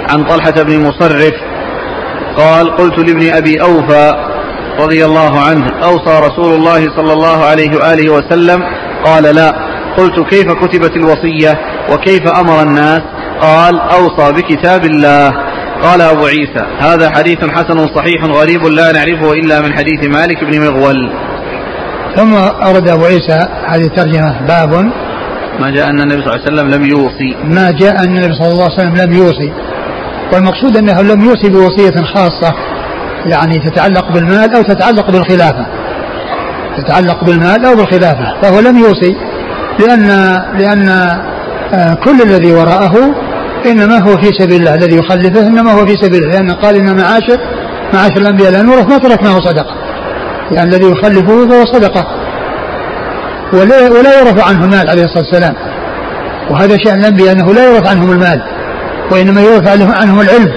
[0.09, 1.33] عن طلحة بن مصرف
[2.37, 4.13] قال قلت لابن أبي أوفى
[4.79, 8.63] رضي الله عنه أوصى رسول الله صلى الله عليه وآله وسلم؟
[9.05, 9.51] قال لا.
[9.97, 11.59] قلت كيف كتبت الوصية
[11.91, 13.01] وكيف أمر الناس؟
[13.41, 15.31] قال أوصى بكتاب الله.
[15.83, 20.59] قال أبو عيسى هذا حديث حسن صحيح غريب لا نعرفه إلا من حديث مالك بن
[20.61, 21.11] مغول.
[22.15, 24.73] ثم أورد أبو عيسى هذه الترجمة باب
[25.59, 27.35] ما جاء أن النبي صلى الله عليه وسلم لم يوصي.
[27.43, 29.53] ما جاء أن النبي صلى الله عليه وسلم لم يوصي.
[30.33, 32.53] والمقصود أنه لم يوصي بوصية خاصة
[33.25, 35.65] يعني تتعلق بالمال أو تتعلق بالخلافة.
[36.77, 39.15] تتعلق بالمال أو بالخلافة فهو لم يوصي
[39.79, 40.07] لأن
[40.59, 40.89] لأن
[41.73, 43.15] آه، كل الذي وراءه
[43.65, 46.37] إنما هو في سبيل الله الذي يخلفه إنما هو في سبيل الله.
[46.37, 47.37] لأن قال إن معاشر
[47.93, 49.75] معاشر الأنبياء لا نورث ما تركناه صدقة.
[50.51, 52.05] يعني الذي يخلفه فهو صدقة.
[53.53, 55.55] ولا, ولا يورث عنه المال عليه الصلاة والسلام.
[56.49, 58.41] وهذا شأن الأنبياء أنه لا يورث عنهم المال
[59.11, 59.67] وإنما يورث
[60.01, 60.51] عنهم العلم.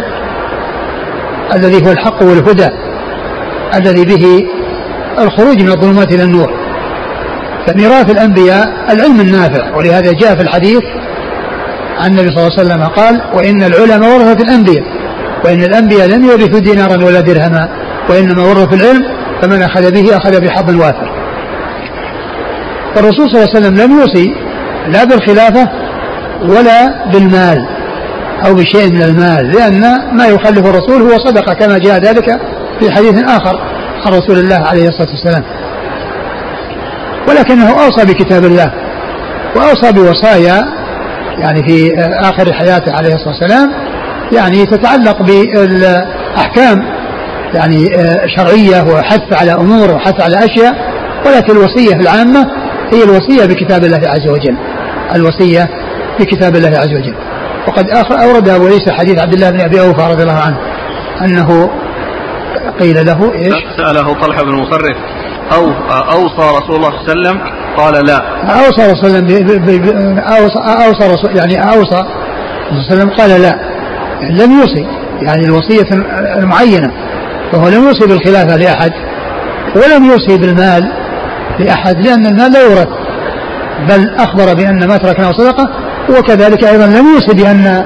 [1.55, 2.69] الذي هو الحق والهدى.
[3.75, 4.47] الذي به
[5.19, 6.51] الخروج من الظلمات إلى النور.
[7.67, 9.77] فميراث الأنبياء العلم النافع.
[9.77, 10.83] ولهذا جاء في الحديث
[12.01, 14.85] عن النبي صلى الله عليه وسلم قال وإن العلماء ورثة الأنبياء
[15.45, 17.69] وإن الأنبياء لم يورثوا دينارا ولا درهما
[18.11, 19.05] وإنما ورثوا العلم
[19.43, 21.09] فمن أخذ به أخذ بحظ وافر.
[22.95, 24.35] فالرسول صلى الله عليه وسلم لم يوصي
[24.89, 25.69] لا بالخلافة
[26.43, 27.67] ولا بالمال
[28.47, 29.81] أو بشيء من المال لأن
[30.17, 32.41] ما يخلف الرسول هو صدقة كما جاء ذلك
[32.81, 33.61] في حديث آخر
[34.07, 35.45] عن رسول الله عليه الصلاة والسلام.
[37.29, 38.73] ولكنه أوصى بكتاب الله
[39.57, 40.78] وأوصى بوصايا
[41.41, 43.71] يعني في آخر حياته عليه الصلاة والسلام
[44.33, 46.83] يعني تتعلق بالأحكام
[47.55, 47.91] يعني
[48.37, 50.75] شرعية وحث على أمور وحث على أشياء
[51.27, 52.47] ولكن الوصية العامة
[52.93, 54.57] هي الوصية بكتاب الله عز وجل.
[55.15, 55.69] الوصية
[56.21, 57.15] بكتاب الله عز وجل.
[57.69, 60.59] وقد أورد أبو عيسى حديث عبد الله بن أبي أوفى رضي الله عنه
[61.25, 61.71] أنه
[62.81, 64.97] قيل له إيش؟ سأله طلحة بن مصرف
[65.55, 67.41] أو أوصى رسول الله صلى الله عليه وسلم
[67.79, 68.19] قال لا.
[68.43, 72.05] أوصى رسول الله أوصى, رسول يعني أوصى
[72.71, 73.59] صلى الله عليه وسلم قال لا.
[74.21, 74.87] يعني لم يوصي.
[75.23, 75.87] يعني الوصية
[76.37, 76.91] المعينة.
[77.53, 78.93] فهو لم يوصي بالخلافة لأحد
[79.77, 80.93] ولم يوصي بالمال
[81.59, 82.89] لأحد لأن المال لا يورث.
[83.89, 85.69] بل أخبر بأن ما تركناه صدقة
[86.19, 87.85] وكذلك أيضا لم يوصي بأن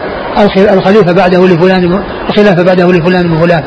[0.72, 3.62] الخليفة بعده لفلان الخلافة بعده لفلان وفلان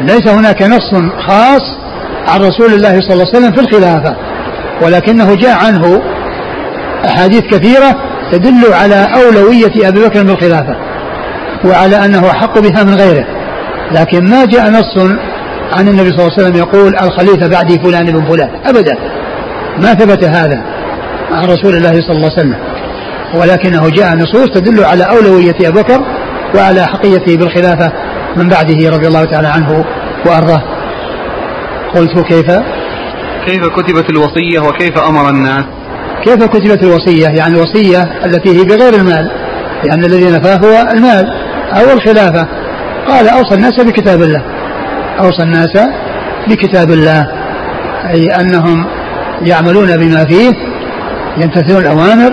[0.00, 0.94] ليس هناك نص
[1.26, 1.62] خاص
[2.28, 4.16] عن رسول الله صلى الله عليه وسلم في الخلافة
[4.82, 6.02] ولكنه جاء عنه
[7.04, 7.96] أحاديث كثيرة
[8.32, 10.76] تدل على أولوية أبي بكر بالخلافة
[11.64, 13.26] وعلى أنه أحق بها من غيره.
[13.92, 14.98] لكن ما جاء نص
[15.72, 18.96] عن النبي صلى الله عليه وسلم يقول الخليفة بعدي فلان بن فلان أبدا.
[19.78, 20.62] ما ثبت هذا
[21.32, 22.56] عن رسول الله صلى الله عليه وسلم.
[23.34, 26.00] ولكنه جاء نصوص تدل على أولوية أبي بكر
[26.54, 27.92] وعلى حقيته بالخلافة
[28.36, 29.84] من بعده رضي الله تعالى عنه
[30.26, 30.62] وأرضاه.
[31.94, 32.50] قلت كيف؟
[33.46, 35.64] كيف كتبت الوصية وكيف أمر الناس؟
[36.24, 39.30] كيف كتبت الوصية؟ يعني الوصية التي هي بغير المال
[39.84, 41.26] لأن الذي نفاه هو المال
[41.72, 42.46] أو الخلافة.
[43.08, 44.42] قال أوصى الناس بكتاب الله.
[45.20, 45.78] أوصى الناس
[46.48, 47.26] بكتاب الله
[48.10, 48.86] أي أنهم
[49.42, 50.52] يعملون بما فيه
[51.38, 52.32] يمتثلون الأوامر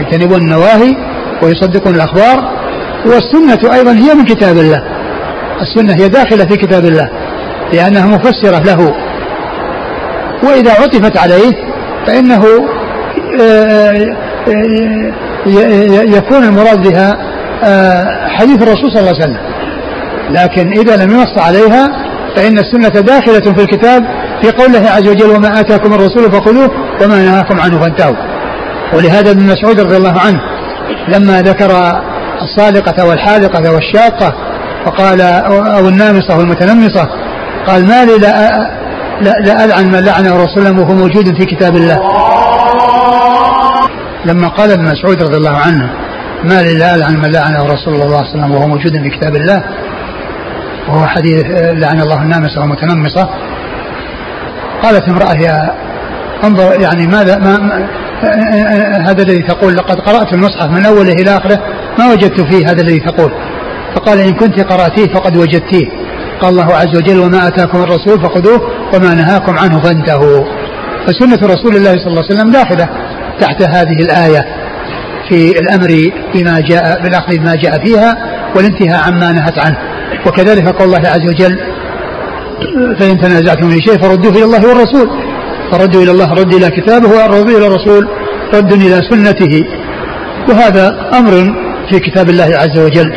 [0.00, 0.96] يجتنبون النواهي
[1.42, 2.50] ويصدقون الأخبار
[3.06, 4.82] والسنة أيضا هي من كتاب الله.
[5.60, 7.08] السنة هي داخلة في كتاب الله.
[7.72, 8.94] لأنها مفسرة له.
[10.42, 11.52] وإذا عطفت عليه
[12.06, 12.44] فإنه
[13.40, 14.16] آه،
[14.48, 15.12] آه،
[16.16, 17.16] يكون المراد بها
[17.64, 19.38] آه، حديث الرسول صلى الله عليه وسلم.
[20.30, 21.88] لكن إذا لم ينص عليها
[22.36, 24.04] فإن السنة داخلة في الكتاب
[24.42, 26.70] في قوله عز وجل وما آتاكم الرسول فخذوه
[27.02, 28.16] وما نهاكم عنه فانتهوا.
[28.92, 30.40] ولهذا ابن مسعود رضي الله عنه
[31.08, 32.00] لما ذكر
[32.42, 34.34] الصادقة والحاذقة والشاقة
[34.84, 37.08] فقال أو النامصة والمتنمصة
[37.68, 38.58] قال ما لي لا,
[39.20, 41.98] لا, ألعن من لعنه رسولا وهو موجود في كتاب الله.
[44.24, 45.90] لما قال ابن مسعود رضي الله عنه
[46.44, 49.10] ما لي لا ألعن من لعنه رسول الله صلى الله عليه وسلم وهو موجود في
[49.10, 49.64] كتاب الله
[50.88, 51.44] وهو حديث
[51.82, 53.28] لعن الله النامصة والمتنمصة.
[54.82, 55.74] قالت امرأة يا
[56.44, 57.88] انظر يعني ماذا ما, ما
[59.10, 61.58] هذا الذي تقول لقد قرأت المصحف من أوله إلى آخره
[61.98, 63.32] ما وجدت فيه هذا الذي تقول؟
[63.94, 66.07] فقال إن كنت قرأتيه فقد وجدتيه.
[66.40, 68.60] قال الله عز وجل وما أتاكم الرسول فخذوه
[68.94, 70.44] وما نهاكم عنه فانتهوا.
[71.06, 72.88] فسنة رسول الله صلى الله عليه وسلم داخلة
[73.40, 74.44] تحت هذه الآية
[75.28, 78.16] في الأمر بما جاء بالأخذ بما جاء فيها
[78.56, 79.78] والانتهاء عما نهت عنه.
[80.26, 81.58] وكذلك قول الله عز وجل
[82.98, 85.10] فإن تنازعتم في شيء فردوه إلى الله والرسول.
[85.72, 88.08] فردوا إلى الله رد إلى كتابه والرد إلى الرسول
[88.54, 89.64] رد إلى سنته.
[90.48, 91.32] وهذا أمر
[91.90, 93.12] في كتاب الله عز وجل.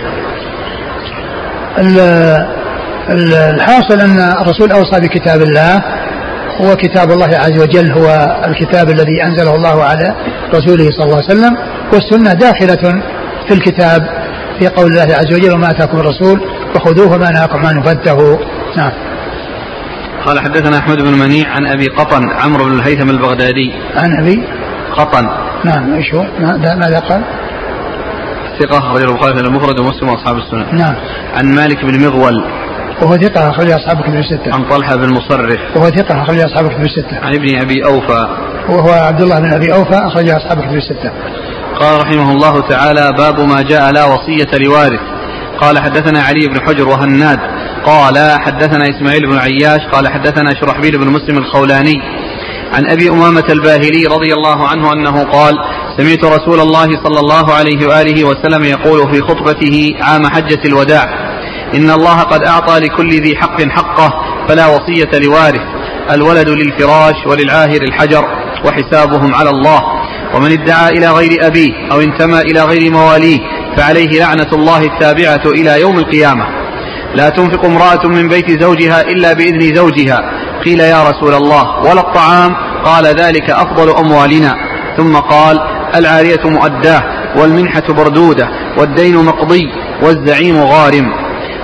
[3.12, 5.84] الحاصل أن الرسول أوصى بكتاب الله
[6.62, 10.16] هو كتاب الله عز وجل هو الكتاب الذي أنزله الله على
[10.54, 11.58] رسوله صلى الله عليه وسلم
[11.94, 13.02] والسنة داخلة
[13.48, 14.02] في الكتاب
[14.60, 16.42] في قول الله عز وجل وما أتاكم الرسول
[16.74, 18.38] فخذوه وما نهاكم عنه فانتهوا
[18.78, 18.92] نعم
[20.26, 24.44] قال حدثنا أحمد بن منيع عن أبي قطن عمرو بن الهيثم البغدادي عن أبي
[24.98, 25.30] قطن
[25.66, 26.26] نعم إيش هو؟
[26.78, 27.22] ماذا قال؟
[28.60, 30.72] ثقة أخرجه البخاري في المفرد ومسلم وأصحاب السنة.
[30.72, 30.96] نعم.
[31.36, 32.46] عن مالك بن مغول
[33.02, 34.54] وهو ثقة أخرج أصحاب كتب الستة.
[34.54, 35.60] عن طلحة بن مصرف.
[35.76, 37.18] وهو ثقة أخرج أصحاب كتب الستة.
[37.22, 38.28] عن ابن أبي أوفى.
[38.70, 41.12] وهو عبد الله بن أبي أوفى أخرج أصحاب كتب الستة.
[41.80, 45.00] قال رحمه الله تعالى باب ما جاء لا وصية لوارث.
[45.62, 47.40] قال حدثنا علي بن حجر وهناد
[47.86, 51.94] قال حدثنا إسماعيل بن عياش قال حدثنا شرحبيل بن مسلم الخولاني
[52.74, 55.54] عن أبي أمامة الباهلي رضي الله عنه أنه قال
[55.98, 61.31] سمعت رسول الله صلى الله عليه وآله وسلم يقول في خطبته عام حجة الوداع
[61.76, 64.10] إن الله قد أعطى لكل ذي حق حقه
[64.48, 65.62] فلا وصية لوارث
[66.12, 68.26] الولد للفراش وللعاهر الحجر
[68.66, 69.82] وحسابهم على الله.
[70.36, 73.40] ومن ادعى إلى غير أبيه أو انتمى إلى غير مواليه
[73.78, 76.46] فعليه لعنة الله التابعة إلى يوم القيامة.
[77.16, 80.22] لا تنفق امرأة من بيت زوجها إلا بإذن زوجها.
[80.66, 84.56] قيل يا رسول الله ولا الطعام؟ قال ذلك أفضل أموالنا.
[84.98, 85.60] ثم قال
[85.96, 87.04] العارية مؤداة
[87.36, 89.64] والمنحة بردودة والدين مقضي
[90.04, 91.21] والزعيم غارم.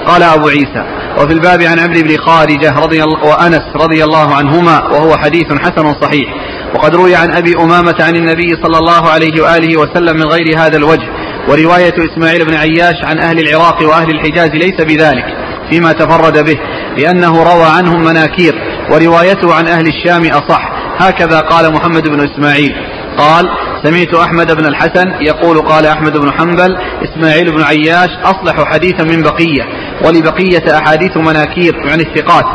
[0.07, 0.83] قال أبو عيسى
[1.17, 5.93] وفي الباب عن عمرو بن خارجة رضي الله وأنس رضي الله عنهما وهو حديث حسن
[6.01, 6.33] صحيح.
[6.75, 10.77] وقد روي عن أبي أمامة عن النبي صلى الله عليه وآله وسلم من غير هذا
[10.77, 11.07] الوجه.
[11.49, 15.25] ورواية إسماعيل بن عياش عن أهل العراق وأهل الحجاز ليس بذلك
[15.69, 16.59] فيما تفرد به
[16.97, 18.53] لأنه روى عنهم مناكير.
[18.91, 20.71] وروايته عن أهل الشام أصح.
[20.99, 22.75] هكذا قال محمد بن إسماعيل.
[23.17, 23.45] قال
[23.83, 29.21] سمعت أحمد بن الحسن يقول قال أحمد بن حنبل إسماعيل بن عياش أصلح حديثا من
[29.21, 29.63] بقية
[30.05, 32.45] ولبقية أحاديث مناكير عن الثقات.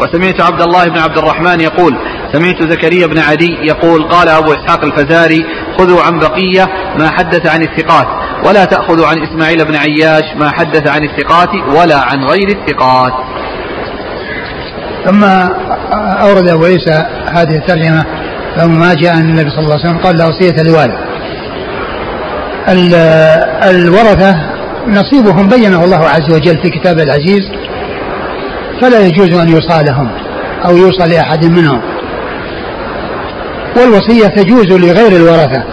[0.00, 1.98] وسمعت عبد الله بن عبد الرحمن يقول
[2.32, 5.44] سمعت زكريا بن عدي يقول قال أبو إسحاق الفزاري
[5.78, 6.64] خذوا عن بقية
[6.98, 8.06] ما حدث عن الثقات
[8.46, 13.12] ولا تأخذوا عن إسماعيل بن عياش ما حدث عن الثقات ولا عن غير الثقات.
[15.04, 15.24] ثم
[15.94, 18.21] أورد أبو عيسى هذه الترجمة
[18.58, 20.98] لما جاء النبي صلى الله عليه وسلم قال لا وصية لوالد.
[23.70, 24.36] الورثة
[24.86, 27.42] نصيبهم بينه الله عز وجل في كتابه العزيز
[28.80, 30.10] فلا يجوز أن يوصى لهم
[30.64, 31.80] أو يوصى لأحد منهم.
[33.76, 35.64] والوصية تجوز لغير الورثة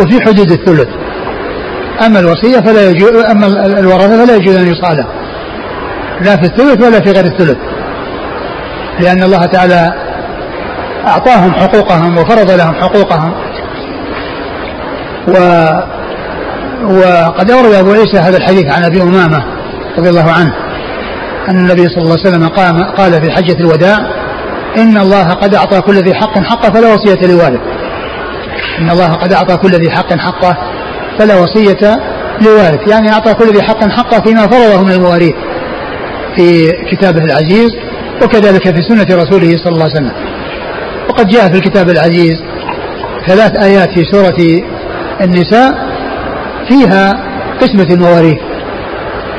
[0.00, 0.88] وفي حدود الثلث.
[2.06, 5.08] أما الوصية فلا يجوز أما الورثة فلا يجوز أن يوصى لهم
[6.20, 7.58] لا في الثلث ولا في غير الثلث.
[9.00, 10.07] لأن الله تعالى
[11.06, 13.32] أعطاهم حقوقهم وفرض لهم حقوقهم.
[15.28, 15.32] و
[16.84, 19.44] وقد أورد أبو عيسى هذا الحديث عن أبي أمامة
[19.98, 20.54] رضي الله عنه
[21.48, 23.98] أن النبي صلى الله عليه وسلم قام قال في حجة الوداع
[24.76, 27.60] إن الله قد أعطى كل ذي حق حقه فلا وصية لوالد.
[28.78, 30.56] إن الله قد أعطى كل ذي حق حقه
[31.18, 32.00] فلا وصية
[32.40, 35.34] لوارث يعني أعطى كل ذي حق حقه فيما فرضه من المواريث
[36.36, 37.70] في كتابه العزيز
[38.22, 40.12] وكذلك في سنة رسوله صلى الله عليه وسلم.
[41.08, 42.34] وقد جاء في الكتاب العزيز
[43.26, 44.62] ثلاث آيات في سورة
[45.20, 45.72] النساء
[46.68, 47.12] فيها
[47.60, 48.38] قسمة المواريث.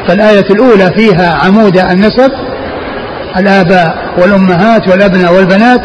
[0.07, 2.31] فالآية الأولى فيها عمود النسب
[3.37, 5.81] الآباء والأمهات والأبناء والبنات.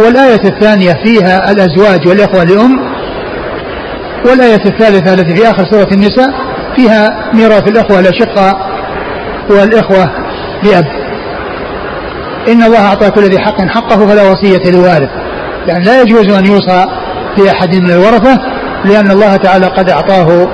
[0.00, 2.88] والآية الثانية فيها الأزواج والإخوة لأم
[4.26, 6.28] والآية الثالثة التي في آخر سورة النساء
[6.76, 8.54] فيها ميراث الإخوة الأشقاء
[9.50, 10.10] والإخوة
[10.62, 10.84] لأب.
[12.48, 15.08] إن الله أعطى كل ذي حق حقه فلا وصية لوارث.
[15.66, 16.84] يعني لا يجوز أن يوصى
[17.38, 18.38] لأحد من الورثة
[18.84, 20.48] لأن الله تعالى قد أعطاه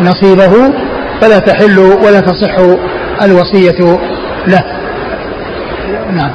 [0.00, 0.72] نصيبه
[1.20, 2.58] فلا تحل ولا تصح
[3.22, 3.98] الوصية
[4.46, 4.62] له.
[6.12, 6.30] نعم.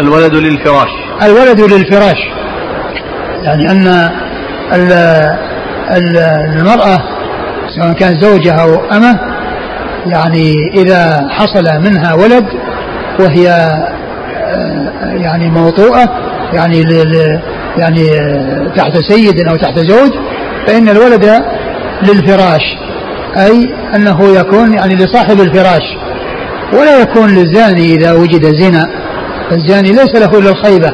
[0.00, 0.88] الولد للفراش.
[1.22, 2.18] الولد للفراش.
[3.42, 4.10] يعني أن
[6.56, 6.98] المرأة
[7.76, 9.18] سواء كان زوجها أو أمه
[10.06, 12.44] يعني إذا حصل منها ولد
[13.20, 13.70] وهي
[15.02, 16.08] يعني موطوءة
[16.52, 16.82] يعني
[17.76, 18.06] يعني
[18.76, 20.10] تحت سيد أو تحت زوج
[20.66, 21.42] فإن الولد
[22.02, 22.62] للفراش
[23.36, 25.82] أي أنه يكون يعني لصاحب الفراش
[26.72, 28.90] ولا يكون للزاني إذا وجد زنا
[29.52, 30.92] الزاني ليس له إلا الخيبة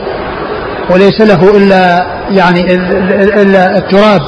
[0.91, 2.75] وليس له إلا يعني
[3.43, 4.21] إلا التراب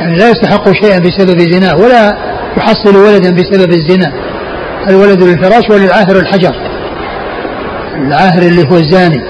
[0.00, 2.16] يعني لا يستحق شيئا بسبب زناه ولا
[2.56, 4.12] يحصل ولدا بسبب الزنا
[4.88, 6.67] الولد للفراش وللعاهر الحجر.
[8.06, 9.22] العاهر اللي هو الزاني.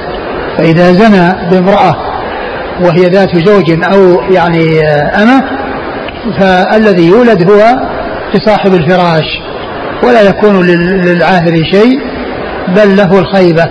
[0.58, 1.96] فإذا زنى بامرأة
[2.80, 4.80] وهي ذات زوج أو يعني
[5.22, 5.42] أمة
[6.40, 7.62] فالذي يولد هو
[8.34, 9.24] لصاحب الفراش.
[10.02, 12.00] ولا يكون للعاهر شيء
[12.76, 13.64] بل له الخيبة.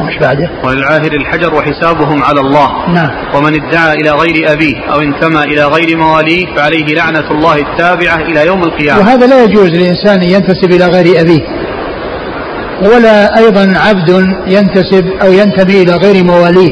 [0.00, 2.88] وش بعده؟ وللعاهر الحجر وحسابهم على الله.
[2.94, 3.10] نعم.
[3.34, 8.46] ومن ادعى إلى غير أبيه أو انتمى إلى غير مواليه فعليه لعنة الله التابعة إلى
[8.46, 9.00] يوم القيامة.
[9.00, 11.59] وهذا لا يجوز لإنسان ينتسب إلى غير أبيه.
[12.82, 14.08] ولا أيضا عبد
[14.46, 16.70] ينتسب أو ينتمي إلى غير مواليه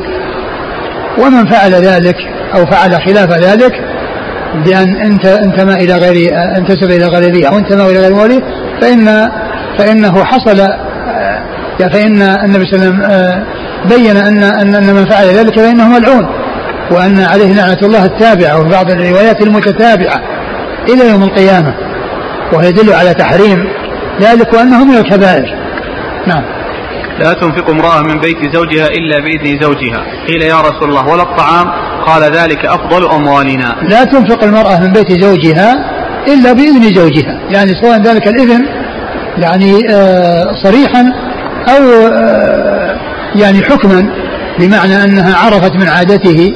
[1.18, 2.16] ومن فعل ذلك
[2.54, 3.72] أو فعل خلاف ذلك
[4.64, 8.40] بأن انت انتمى إلى غير انتسب إلى غير أبيه أو انتمى إلى غير مواليه
[8.80, 9.28] فإن
[9.78, 10.56] فإنه حصل
[11.78, 13.42] فإن النبي صلى الله عليه وسلم آه،
[13.88, 16.26] بين أن أن من فعل ذلك فإنه ملعون
[16.90, 20.20] وأن عليه لعنة الله التابعة وفي بعض الروايات المتتابعة
[20.88, 21.74] إلى يوم القيامة
[22.52, 23.68] ويدل على تحريم
[24.20, 25.57] ذلك وأنه من الكبائر.
[26.28, 26.44] نعم.
[27.18, 30.04] لا تنفق امرأة من بيت زوجها إلا بإذن زوجها.
[30.28, 31.66] قيل يا رسول الله ولا الطعام؟
[32.06, 33.76] قال ذلك أفضل أموالنا.
[33.82, 35.74] لا تنفق المرأة من بيت زوجها
[36.28, 37.40] إلا بإذن زوجها.
[37.50, 38.66] يعني سواء ذلك الإذن
[39.38, 41.12] يعني آه، صريحا
[41.68, 42.96] أو آه،
[43.34, 44.08] يعني حكما
[44.58, 46.52] بمعنى أنها عرفت من عادته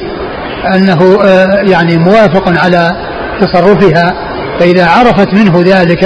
[0.75, 2.91] أنه آه، يعني موافق على
[3.41, 4.13] تصرفها.
[4.59, 6.03] فإذا عرفت منه ذلك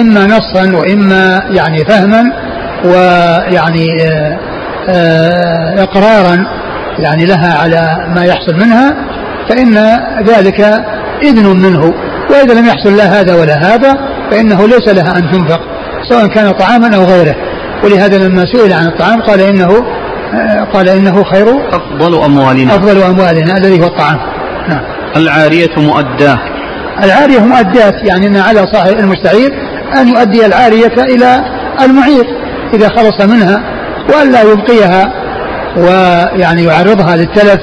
[0.00, 2.47] إما نصا وإما يعني فهما
[2.84, 3.88] ويعني
[5.78, 6.46] إقرارا
[6.98, 8.94] يعني لها على ما يحصل منها
[9.48, 9.74] فإن
[10.26, 10.60] ذلك
[11.22, 11.94] إذن منه.
[12.30, 13.98] وإذا لم يحصل لا هذا ولا هذا
[14.30, 15.60] فإنه ليس لها أن تنفق
[16.08, 17.34] سواء كان طعاما أو غيره.
[17.84, 19.84] ولهذا لما سئل عن الطعام قال إنه
[20.72, 22.74] قال إنه خير أفضل أموالنا.
[22.74, 24.18] أفضل أموالنا الذي هو الطعام.
[24.68, 24.80] نعم.
[25.16, 26.38] العارية مؤداة.
[27.04, 29.50] العارية مؤداة يعني أن على صاحب المستعير
[30.00, 31.44] أن يؤدي العارية إلى
[31.84, 32.24] المعير.
[32.74, 33.62] إذا خلص منها
[34.08, 35.12] وألا يبقيها
[35.76, 37.60] ويعني يعرضها للتلف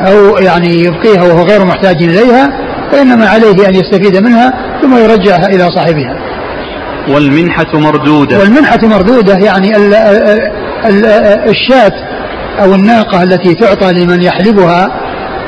[0.00, 2.48] أو يعني يبقيها وهو غير محتاج إليها
[2.92, 4.52] فإنما عليه أن يستفيد منها
[4.82, 6.16] ثم يرجعها إلى صاحبها.
[7.08, 8.38] والمنحة مردودة.
[8.38, 9.94] والمنحة مردودة يعني ال
[10.84, 11.06] ال
[11.48, 11.92] الشاة
[12.62, 14.88] أو الناقة التي تعطى لمن يحلبها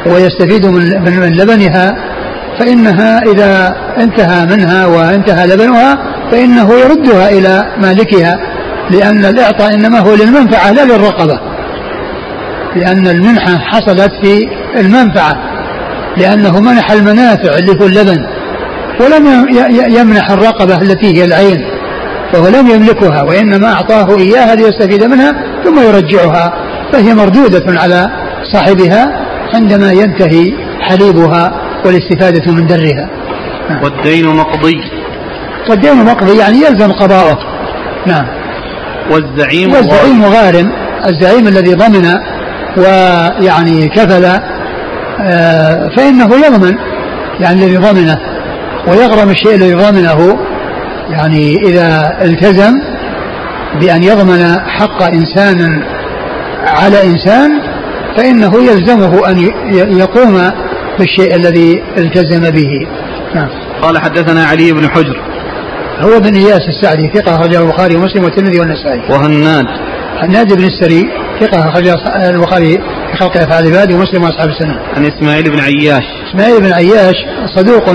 [0.06, 1.96] ويستفيد من, من لبنها
[2.58, 5.98] فإنها إذا انتهى منها وانتهى لبنها
[6.30, 8.38] فإنه يردها إلى مالكها.
[8.90, 11.40] لأن الإعطاء إنما هو للمنفعة لا للرقبة.
[12.76, 15.34] لأن المنحة حصلت في المنفعة
[16.16, 18.26] لأنه منح المنافع اللي هو اللبن
[19.00, 19.48] ولم
[19.98, 21.64] يمنح الرقبة التي هي العين
[22.32, 25.32] فهو لم يملكها وإنما أعطاه إياها ليستفيد منها
[25.64, 26.52] ثم يرجعها
[26.92, 28.10] فهي مردودة على
[28.52, 29.06] صاحبها
[29.54, 33.10] عندما ينتهي حليبها والاستفادة من درها.
[33.82, 34.80] والدين مقضي.
[35.70, 37.38] والدين مقضي يعني يلزم قضاءه
[38.06, 38.26] نعم.
[39.10, 40.72] والزعيم والزعيم غارم
[41.06, 42.14] الزعيم الذي ضمن
[42.76, 44.24] ويعني كفل
[45.20, 46.76] آه، فإنه يضمن
[47.40, 48.18] يعني الذي ضمنه.
[48.88, 50.38] ويغرم الشيء الذي ضمنه
[51.10, 52.72] يعني إذا التزم
[53.80, 55.82] بأن يضمن حق إنسان
[56.66, 57.50] على إنسان
[58.16, 59.38] فإنه يلزمه أن
[59.98, 60.50] يقوم
[60.98, 62.86] بالشيء الذي التزم به.
[63.34, 63.48] نعم.
[63.82, 65.27] قال حدثنا علي بن حجر.
[66.00, 69.00] هو بن إياس السعدي ثقة أخرجه البخاري ومسلم والترمذي والنسائي.
[69.10, 69.66] وهناد.
[70.18, 71.08] هناد بن السري
[71.40, 71.94] ثقة أخرجه
[72.30, 72.78] البخاري
[73.10, 74.80] في خلق أفعال العباد ومسلم وأصحاب السنة.
[74.96, 76.04] عن إسماعيل بن عياش.
[76.30, 77.16] إسماعيل بن عياش
[77.56, 77.90] صدوق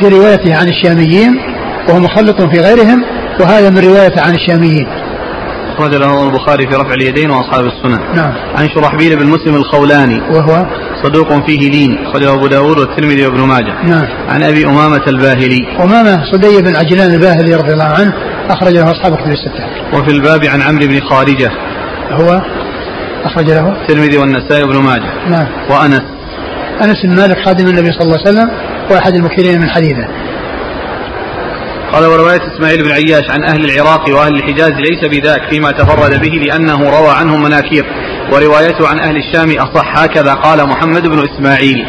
[0.00, 1.40] في روايته عن الشاميين
[1.88, 3.04] وهو مخلط في غيرهم
[3.40, 4.86] وهذا من روايته عن الشاميين.
[5.74, 8.32] أخرج له البخاري في رفع اليدين وأصحاب السنن نعم.
[8.56, 10.20] عن شرحبيل بن مسلم الخولاني.
[10.20, 10.66] وهو؟
[11.04, 13.74] صدوق فيه لين أخرجه أبو داود والترمذي وابن ماجه.
[13.84, 14.08] نعم.
[14.28, 15.66] عن أبي أمامة الباهلي.
[15.80, 18.12] أمامة صدي بن عجلان الباهلي رضي الله عنه
[18.50, 19.64] أخرج له أصحاب كتب الستة.
[19.92, 21.50] وفي الباب عن عمرو بن خارجة.
[22.10, 22.42] هو
[23.24, 25.28] أخرج له الترمذي والنسائي وابن ماجه.
[25.30, 25.46] نعم.
[25.70, 26.02] وأنس.
[26.82, 28.50] أنس بن مالك خادم النبي صلى الله عليه وسلم
[28.90, 30.06] وأحد المكثرين من حديثه.
[31.92, 36.28] قال ورواية إسماعيل بن عياش عن أهل العراق وأهل الحجاز ليس بذاك فيما تفرد به
[36.28, 37.84] لأنه روى عنهم مناكير.
[38.32, 41.86] وروايته عن أهل الشام أصح هكذا قال محمد بن إسماعيل.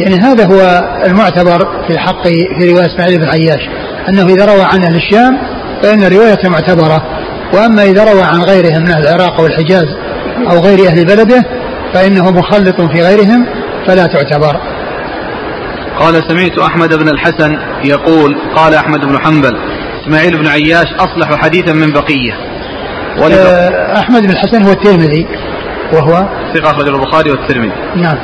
[0.00, 2.22] يعني هذا هو المعتبر في حق
[2.58, 3.68] في رواية إسماعيل بن عياش
[4.08, 5.38] أنه إذا روى عن أهل الشام
[5.82, 7.02] فإن روايته معتبرة
[7.54, 9.86] وأما إذا روى عن غيرهم من أهل العراق والحجاز
[10.50, 11.44] أو غير أهل بلده
[11.94, 13.46] فإنه مخلط في غيرهم
[13.86, 14.60] فلا تعتبر.
[16.00, 19.58] قال سمعت أحمد بن الحسن يقول قال أحمد بن حنبل
[20.02, 22.32] إسماعيل بن عياش أصلح حديثا من بقية.
[23.98, 25.26] أحمد بن الحسن هو الترمذي
[25.92, 27.72] وهو ثقة أخرج البخاري والترمذي.
[27.96, 28.16] نعم.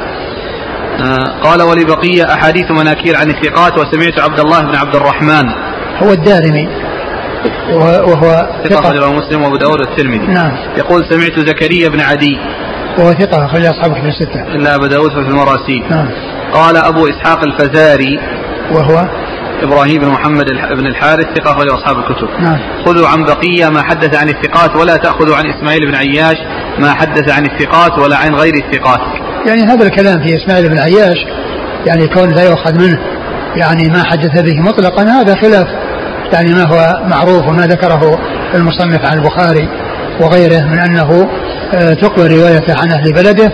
[1.01, 5.49] أه قال ولبقية أحاديث مناكير عن الثقات وسمعت عبد الله بن عبد الرحمن.
[6.03, 6.69] هو الدارمي
[7.73, 10.27] وهو ثقة أخرجه مسلم وأبو داود والترمذي.
[10.27, 10.53] نعم.
[10.77, 12.39] يقول سمعت زكريا بن عدي.
[12.99, 14.43] وهو ثقة أخرج أصحاب كتب الستة.
[14.43, 15.85] إلا أبا داود في المراسيل.
[15.91, 16.09] نعم.
[16.53, 18.21] قال أبو إسحاق الفزاري.
[18.73, 19.09] وهو
[19.62, 20.45] إبراهيم بن محمد
[20.78, 22.28] بن الحارث ثقة أخرجه أصحاب الكتب.
[22.41, 22.59] نعم.
[22.87, 26.37] خذوا عن بقية ما حدث عن الثقات ولا تأخذوا عن إسماعيل بن عياش
[26.78, 29.01] ما حدث عن الثقات ولا عن غير الثقات.
[29.47, 31.16] يعني هذا الكلام في إسماعيل بن عياش
[31.87, 32.99] يعني كون لا يؤخذ منه
[33.57, 35.66] يعني ما حدث به مطلقا هذا خلاف.
[36.32, 38.19] يعني ما هو معروف وما ذكره
[38.55, 39.69] المصنف عن البخاري
[40.20, 41.28] وغيره من أنه
[41.74, 43.53] آه، تقبل روايته عن أهل بلده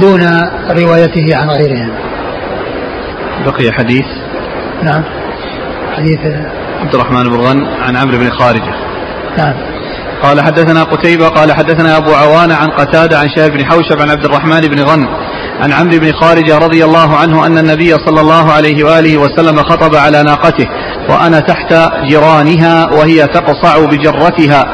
[0.00, 0.20] دون
[0.70, 1.90] روايته عن غيرهم.
[3.46, 4.06] بقي حديث.
[4.82, 5.02] نعم.
[5.96, 6.18] حديث
[6.80, 8.74] عبد الرحمن بن غن عن عمرو بن خارجة.
[9.38, 9.54] نعم.
[10.22, 14.24] قال حدثنا قتيبة قال حدثنا أبو عوانة عن قتادة عن شهاب بن حوشب عن عبد
[14.24, 15.06] الرحمن بن غن
[15.60, 19.94] عن عمرو بن خارجة رضي الله عنه أن النبي صلى الله عليه وآله وسلم خطب
[19.94, 20.66] على ناقته
[21.08, 21.74] وأنا تحت
[22.08, 24.64] جيرانها وهي تقصع بجرتها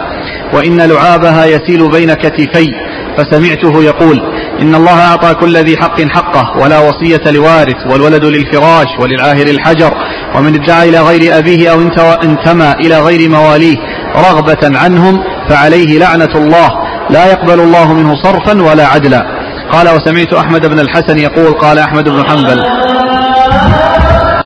[0.54, 2.68] وإن لعابها يسيل بين كتفي
[3.16, 4.22] فسمعته يقول
[4.60, 9.92] إن الله أعطى كل ذي حق حقه ولا وصية لوارث والولد للفراش وللعاهر الحجر
[10.36, 11.80] ومن ادعى إلى غير أبيه أو
[12.22, 13.76] انتمى إلى غير مواليه
[14.16, 15.18] رغبة عنهم
[15.48, 16.68] فعليه لعنة الله.
[17.10, 19.22] لا يقبل الله منه صرفا ولا عدلا.
[19.72, 22.62] قال وسمعت أحمد بن الحسن يقول قال أحمد بن حنبل.